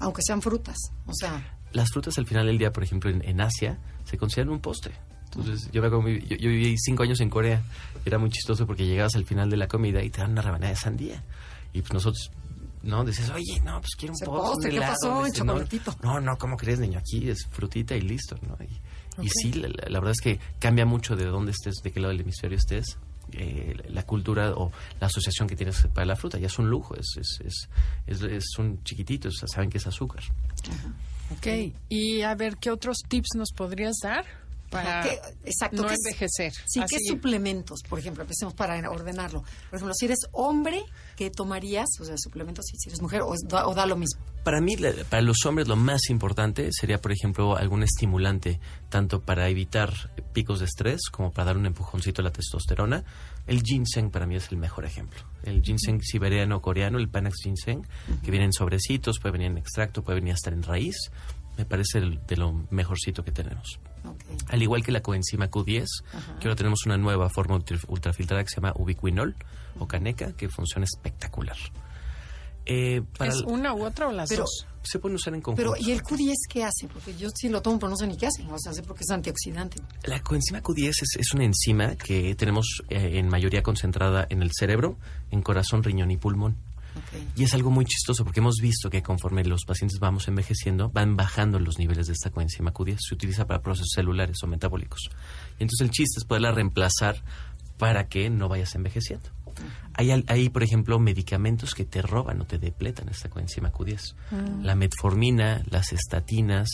[0.00, 0.76] Aunque sean frutas.
[1.06, 4.52] O sea, las frutas al final del día, por ejemplo, en, en Asia, se consideran
[4.52, 4.94] un postre.
[5.34, 7.62] Entonces, yo, me comí- yo, yo viví cinco años en Corea.
[8.04, 10.70] Era muy chistoso porque llegabas al final de la comida y te dan una rebanada
[10.70, 11.22] de sandía.
[11.72, 12.30] Y pues nosotros,
[12.82, 13.04] ¿no?
[13.04, 15.26] Decías, oye, no, pues quiero un postre, postre, un ¿qué helado", pasó?
[15.26, 15.54] El ¿no?
[16.02, 16.98] No, no, ¿cómo crees, niño?
[16.98, 18.56] Aquí es frutita y listo, ¿no?
[18.64, 19.68] Y, y sí, la,
[20.00, 22.96] verdad es que cambia mucho de dónde estés, de qué lado del hemisferio estés.
[23.32, 26.96] eh, la cultura o la asociación que tienes para la fruta ya es un lujo,
[26.96, 27.68] es, es, es,
[28.08, 30.24] es, es un chiquitito, o sea, saben que es azúcar.
[31.30, 31.46] Ok.
[31.88, 34.24] Y a ver, ¿qué otros tips nos podrías dar
[34.70, 36.52] para ¿qué- exacto, no qué- envejecer?
[36.66, 37.80] Sí, ¿qué suplementos?
[37.88, 39.42] Por ejemplo, empecemos para ordenarlo.
[39.42, 40.82] Por ejemplo, si eres hombre,
[41.16, 41.88] ¿qué tomarías?
[42.00, 44.22] O sea, suplementos, si eres mujer, o, es- da, o da lo mismo.
[44.44, 44.76] Para mí,
[45.10, 48.58] para los hombres, lo más importante sería, por ejemplo, algún estimulante,
[48.88, 49.92] tanto para evitar
[50.32, 53.04] picos de estrés como para dar un empujoncito a la testosterona.
[53.46, 55.20] El ginseng para mí es el mejor ejemplo.
[55.42, 57.86] El ginseng siberiano coreano, el Panax ginseng,
[58.22, 60.96] que viene en sobrecitos, puede venir en extracto, puede venir hasta en raíz,
[61.58, 63.78] me parece el- de lo mejorcito que tenemos.
[64.48, 65.86] Al igual que la coenzima Q10,
[66.40, 69.34] que ahora tenemos una nueva forma ultra- ultrafiltrada que se llama ubiquinol
[69.78, 71.56] o caneca, que funciona espectacular.
[72.66, 74.66] Eh, para ¿Es una u otra o las Pero- dos?
[74.82, 75.72] se pueden usar en conjunto.
[75.74, 76.88] Pero, ¿y el Q10 qué hace?
[76.88, 78.44] Porque yo sí lo tomo, pero no sé ni qué hace.
[78.50, 79.78] O sea, sé porque es antioxidante.
[80.04, 84.50] La coenzima Q10 es, es una enzima que tenemos eh, en mayoría concentrada en el
[84.58, 84.96] cerebro,
[85.30, 86.56] en corazón, riñón y pulmón.
[87.36, 91.16] Y es algo muy chistoso porque hemos visto que conforme los pacientes vamos envejeciendo, van
[91.16, 92.98] bajando los niveles de esta coenzima Q10.
[93.00, 95.10] Se utiliza para procesos celulares o metabólicos.
[95.58, 97.22] Y entonces el chiste es poderla reemplazar
[97.78, 99.30] para que no vayas envejeciendo.
[99.94, 104.14] Hay, al- hay, por ejemplo, medicamentos que te roban o te depletan esta coenzima Q10.
[104.62, 106.68] La metformina, las estatinas,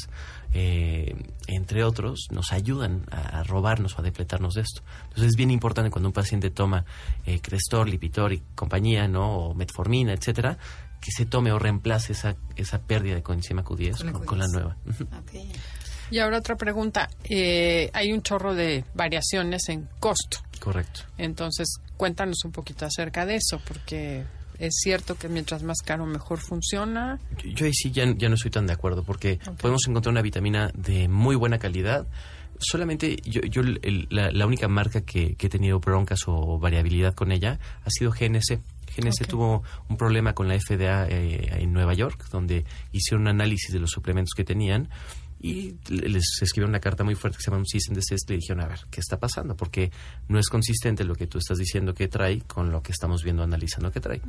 [0.52, 1.14] eh,
[1.48, 4.82] entre otros, nos ayudan a, a robarnos o a depletarnos de esto.
[5.04, 6.84] Entonces es bien importante cuando un paciente toma
[7.24, 9.36] eh, Crestor, Lipitor y compañía, ¿no?
[9.38, 10.58] O metformina, etcétera,
[11.00, 14.38] que se tome o reemplace esa, esa pérdida de coenzima Q10 Con la con, con
[14.38, 14.52] la Q10.
[14.52, 14.76] nueva.
[16.08, 17.08] Y ahora otra pregunta.
[17.24, 20.38] Eh, hay un chorro de variaciones en costo.
[20.60, 21.00] Correcto.
[21.18, 24.24] Entonces, cuéntanos un poquito acerca de eso, porque
[24.58, 27.18] es cierto que mientras más caro mejor funciona.
[27.44, 30.22] Yo, yo ahí sí ya, ya no estoy tan de acuerdo porque podemos encontrar una
[30.22, 32.06] vitamina de muy buena calidad.
[32.58, 37.14] Solamente yo, yo el- la, la única marca que, que he tenido broncas o variabilidad
[37.14, 38.60] con ella ha sido GNC.
[38.96, 43.70] GNC tuvo un problema con la FDA eh, en Nueva York, donde hicieron un análisis
[43.74, 44.88] de los suplementos que tenían
[45.40, 48.28] y le- les escribieron una carta muy fuerte que se llama un cease and desist.
[48.30, 49.54] Le dijeron, a ver, ¿qué está pasando?
[49.56, 49.90] Porque
[50.28, 53.42] no es consistente lo que tú estás diciendo que trae con lo que estamos viendo
[53.42, 54.20] analizando que trae.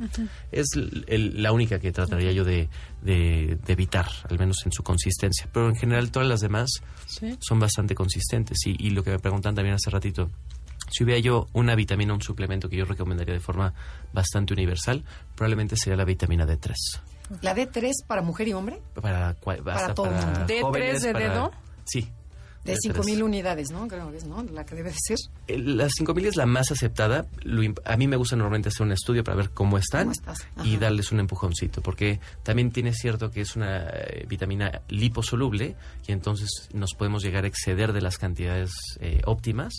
[0.52, 2.68] Es el- la única que trataría yo de,
[3.02, 5.48] de- de evitar, al menos en su consistencia.
[5.52, 6.70] Pero en general todas las demás
[7.06, 7.36] ¿sí?
[7.40, 8.58] son bastante consistentes.
[8.66, 10.30] Y, y lo que me preguntan también hace ratito,
[10.90, 13.74] si hubiera yo una vitamina, un suplemento que yo recomendaría de forma
[14.12, 15.04] bastante universal,
[15.34, 16.72] probablemente sería la vitamina D3.
[17.42, 18.80] ¿La D3 para mujer y hombre?
[19.00, 20.40] Para, cua- hasta todo el para mundo.
[20.46, 21.52] ¿D3 jóvenes, de para- dedo?
[21.84, 22.12] Sí.
[22.72, 22.94] De tres.
[22.94, 23.86] 5000 unidades, ¿no?
[23.88, 24.42] Creo que es, ¿no?
[24.52, 25.18] La que debe de ser.
[25.58, 27.26] Las 5000 es la más aceptada.
[27.84, 30.46] A mí me gusta normalmente hacer un estudio para ver cómo están ¿Cómo estás?
[30.64, 36.12] y darles un empujoncito, porque también tiene cierto que es una eh, vitamina liposoluble y
[36.12, 39.72] entonces nos podemos llegar a exceder de las cantidades eh, óptimas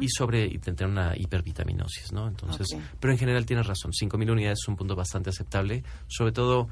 [0.00, 2.28] y sobre y tener una hipervitaminosis, ¿no?
[2.28, 2.68] Entonces,
[3.00, 6.68] pero en general tienes razón, 5000 unidades es un punto bastante aceptable, sobre todo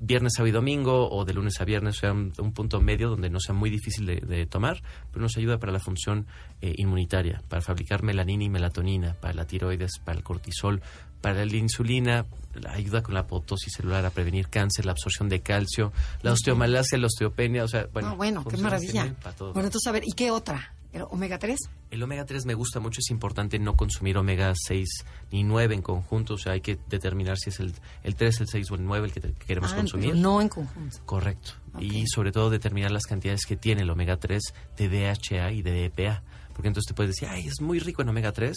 [0.00, 3.30] viernes, sábado y domingo o de lunes a viernes, sea, un, un punto medio donde
[3.30, 4.82] no sea muy difícil de, de tomar,
[5.12, 6.26] pero nos ayuda para la función
[6.62, 10.82] eh, inmunitaria, para fabricar melanina y melatonina, para la tiroides, para el cortisol,
[11.20, 15.40] para la insulina, la ayuda con la apoptosis celular a prevenir cáncer, la absorción de
[15.40, 15.92] calcio,
[16.22, 18.08] la osteomalacia, la osteopenia, o sea, bueno.
[18.08, 19.14] ah, bueno, qué maravilla.
[19.22, 19.52] para todo.
[19.52, 20.72] Bueno, entonces, a ver, ¿y qué otra?
[20.92, 21.58] ¿El ¿Omega 3?
[21.92, 24.88] El omega 3 me gusta mucho, es importante no consumir omega 6
[25.30, 27.72] ni 9 en conjunto, o sea, hay que determinar si es el,
[28.02, 30.16] el 3, el 6 o el 9 el que, te- que queremos Ah, consumir.
[30.16, 30.98] no en conjunto.
[31.06, 31.52] Correcto.
[31.78, 34.42] Y sobre todo determinar las cantidades que tiene el omega 3
[34.76, 36.22] de DHA y de EPA.
[36.54, 38.56] Porque entonces te puedes decir, ay, es muy rico en omega 3,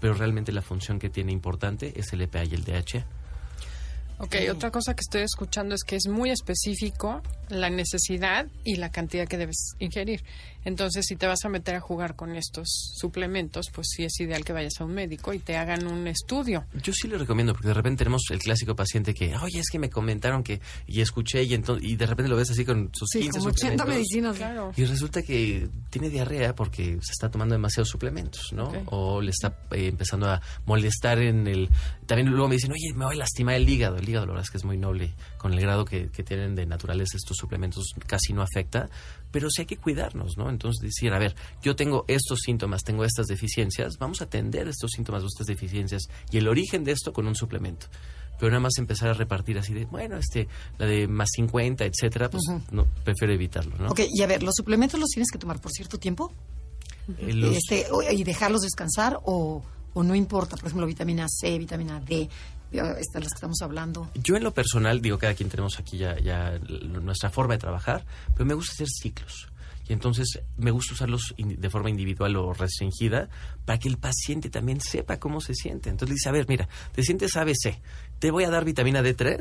[0.00, 3.06] pero realmente la función que tiene importante es el EPA y el DHA.
[4.24, 8.90] Ok, otra cosa que estoy escuchando es que es muy específico la necesidad y la
[8.90, 10.24] cantidad que debes ingerir.
[10.64, 12.66] Entonces, si te vas a meter a jugar con estos
[12.96, 16.64] suplementos, pues sí es ideal que vayas a un médico y te hagan un estudio.
[16.82, 19.78] Yo sí le recomiendo, porque de repente tenemos el clásico paciente que, oye, es que
[19.78, 23.10] me comentaron que, y escuché, y, entonces, y de repente lo ves así con sus
[23.12, 23.88] Sí, 15 como 80 suplementos.
[23.94, 24.36] medicinas.
[24.38, 24.72] Claro.
[24.74, 28.72] Y resulta que tiene diarrea porque se está tomando demasiados suplementos, ¿no?
[28.86, 31.68] O le está eh, empezando a molestar en el...
[32.06, 33.96] También luego me dicen, oye, me voy a lastimar el hígado.
[33.96, 35.14] El hígado, la verdad es que es muy noble.
[35.38, 38.88] Con el grado que, que tienen de naturales estos suplementos casi no afecta.
[39.30, 40.48] Pero sí hay que cuidarnos, ¿no?
[40.50, 44.90] Entonces decir, a ver, yo tengo estos síntomas, tengo estas deficiencias, vamos a atender estos
[44.92, 47.86] síntomas o estas deficiencias y el origen de esto con un suplemento.
[48.38, 50.48] Pero nada más empezar a repartir así de, bueno, este,
[50.78, 52.42] la de más 50, etcétera, pues
[52.72, 53.88] no, prefiero evitarlo, ¿no?
[53.90, 56.32] Ok, y a ver, ¿los suplementos los tienes que tomar por cierto tiempo?
[57.18, 59.62] Eh, los- Este, ¿Y dejarlos descansar o,
[59.94, 60.56] o no importa?
[60.56, 62.28] Por ejemplo, vitamina C, vitamina D,
[62.74, 64.10] estas las que estamos hablando.
[64.14, 66.58] Yo en lo personal, digo, cada quien tenemos aquí ya,
[67.00, 69.48] nuestra forma de trabajar, pero me gusta hacer ciclos.
[69.86, 73.28] Y entonces me gusta usarlos de forma individual o restringida
[73.66, 75.90] para que el paciente también sepa cómo se siente.
[75.90, 77.78] Entonces dice, a ver, mira, te sientes ABC,
[78.18, 79.40] te voy a dar vitamina D3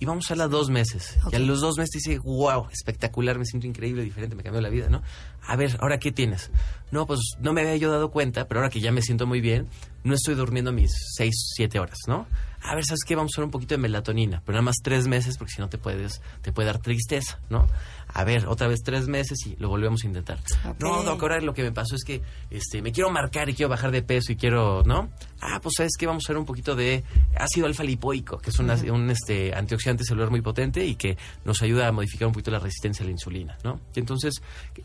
[0.00, 1.18] y vamos a usarla dos meses.
[1.30, 4.70] Y a los dos meses dice, wow, espectacular, me siento increíble, diferente, me cambió la
[4.70, 5.02] vida, ¿no?
[5.46, 6.50] A ver, ¿ahora qué tienes?
[6.90, 9.42] No, pues no me había yo dado cuenta, pero ahora que ya me siento muy
[9.42, 9.68] bien,
[10.02, 12.26] no estoy durmiendo mis seis, siete horas, ¿no?
[12.62, 13.14] A ver, ¿sabes qué?
[13.14, 15.68] Vamos a usar un poquito de melatonina, pero nada más tres meses, porque si no
[15.68, 17.66] te puedes, te puede dar tristeza, ¿no?
[18.12, 20.38] A ver, otra vez tres meses y lo volvemos a intentar.
[20.68, 20.80] Ok.
[20.80, 23.68] No, doc, ahora lo que me pasó es que este, me quiero marcar y quiero
[23.68, 25.10] bajar de peso y quiero, ¿no?
[25.40, 27.02] Ah, pues sabes que vamos a usar un poquito de
[27.36, 31.88] ácido alfa lipoico, que es un, este, antioxidante celular muy potente y que nos ayuda
[31.88, 33.80] a modificar un poquito la resistencia a la insulina, ¿no?
[33.94, 34.34] Y entonces,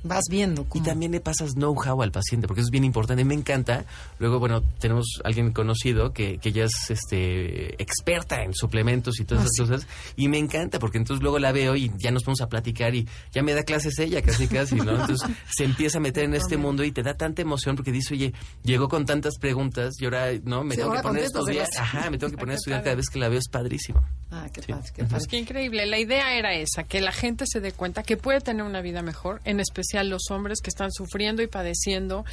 [0.03, 0.85] Vas viendo y cómo.
[0.85, 3.25] también le pasas know-how al paciente, porque eso es bien importante.
[3.25, 3.85] Me encanta.
[4.19, 9.45] Luego, bueno, tenemos alguien conocido que, que ya es este, experta en suplementos y todas
[9.45, 9.87] Ah, esas cosas.
[10.15, 13.07] Y me encanta, porque entonces luego la veo y ya nos ponemos a platicar y
[13.33, 14.91] ya me da clases ella, casi, casi, ¿no?
[14.99, 18.13] Entonces se empieza a meter en este mundo y te da tanta emoción porque dice,
[18.13, 20.63] oye, llegó con tantas preguntas y ahora, ¿no?
[20.63, 21.67] Me Sí, tengo que poner a estudiar.
[21.77, 24.03] Ajá, me tengo que poner a estudiar cada vez que la veo, es padrísimo.
[24.31, 24.71] Ah, qué Sí.
[24.71, 25.07] padre, qué padre.
[25.11, 25.85] Pues qué increíble.
[25.85, 29.01] La idea era esa, que la gente se dé cuenta que puede tener una vida
[29.01, 32.25] mejor, en especial los hombres que están sufriendo y padeciendo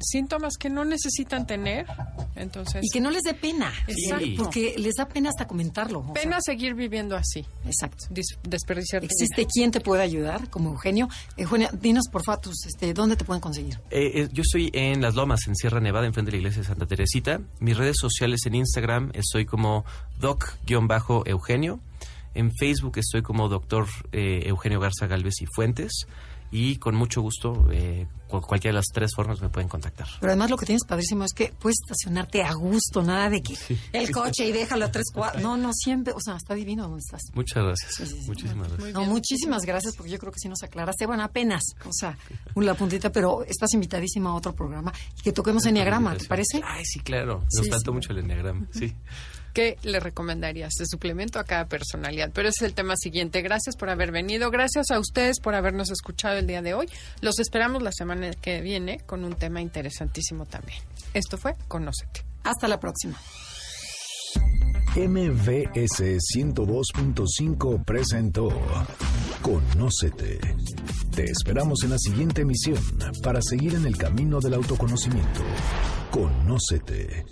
[0.00, 1.86] síntomas que no necesitan tener.
[2.36, 3.72] Entonces, Y que no les dé pena.
[3.86, 4.26] Exacto.
[4.36, 6.00] Porque les da pena hasta comentarlo.
[6.00, 8.06] o sea, pena seguir viviendo así, exacto.
[8.10, 9.48] dis- desperdiciar ¿Existe vida.
[9.52, 11.08] quien te pueda ayudar, como Eugenio?
[11.36, 13.78] Eugenio, dinos por favor, tus, este, ¿dónde te pueden conseguir?
[13.90, 16.68] Eh, eh, yo estoy en Las Lomas, en Sierra Nevada, enfrente de la iglesia de
[16.68, 17.40] Santa Teresita.
[17.58, 19.84] Mis redes sociales en Instagram estoy como
[20.18, 21.80] doc-eugenio.
[22.34, 26.06] En Facebook estoy como doctor eh, Eugenio Garza Galvez y Fuentes.
[26.52, 30.08] Y con mucho gusto, eh, cu- cualquiera de las tres formas me pueden contactar.
[30.18, 33.54] Pero además lo que tienes padrísimo es que puedes estacionarte a gusto, nada de que
[33.92, 35.40] el coche y déjalo a tres cuadras.
[35.42, 37.22] No, no, siempre, o sea, está divino donde estás.
[37.34, 37.94] Muchas gracias.
[37.94, 38.26] Sí, sí, sí.
[38.26, 38.92] Muchísimas gracias.
[38.94, 41.06] No, muchísimas gracias porque yo creo que sí nos aclaraste.
[41.06, 42.18] Bueno, apenas, o sea,
[42.54, 46.60] una puntita, pero estás invitadísima a otro programa y que toquemos Enneagrama, ¿te parece?
[46.64, 47.44] Ay, sí, claro.
[47.54, 47.94] Nos Sí, faltó sí.
[47.94, 48.66] mucho el enneagrama.
[48.72, 48.92] Sí.
[49.52, 52.30] ¿Qué le recomendarías de suplemento a cada personalidad?
[52.32, 53.42] Pero ese es el tema siguiente.
[53.42, 54.50] Gracias por haber venido.
[54.50, 56.88] Gracias a ustedes por habernos escuchado el día de hoy.
[57.20, 60.78] Los esperamos la semana que viene con un tema interesantísimo también.
[61.14, 62.24] Esto fue Conócete.
[62.44, 63.18] Hasta la próxima.
[64.96, 68.48] MVS 102.5 presentó
[69.40, 70.40] Conócete.
[71.14, 72.78] Te esperamos en la siguiente emisión
[73.22, 75.42] para seguir en el camino del autoconocimiento.
[76.10, 77.24] Conócete.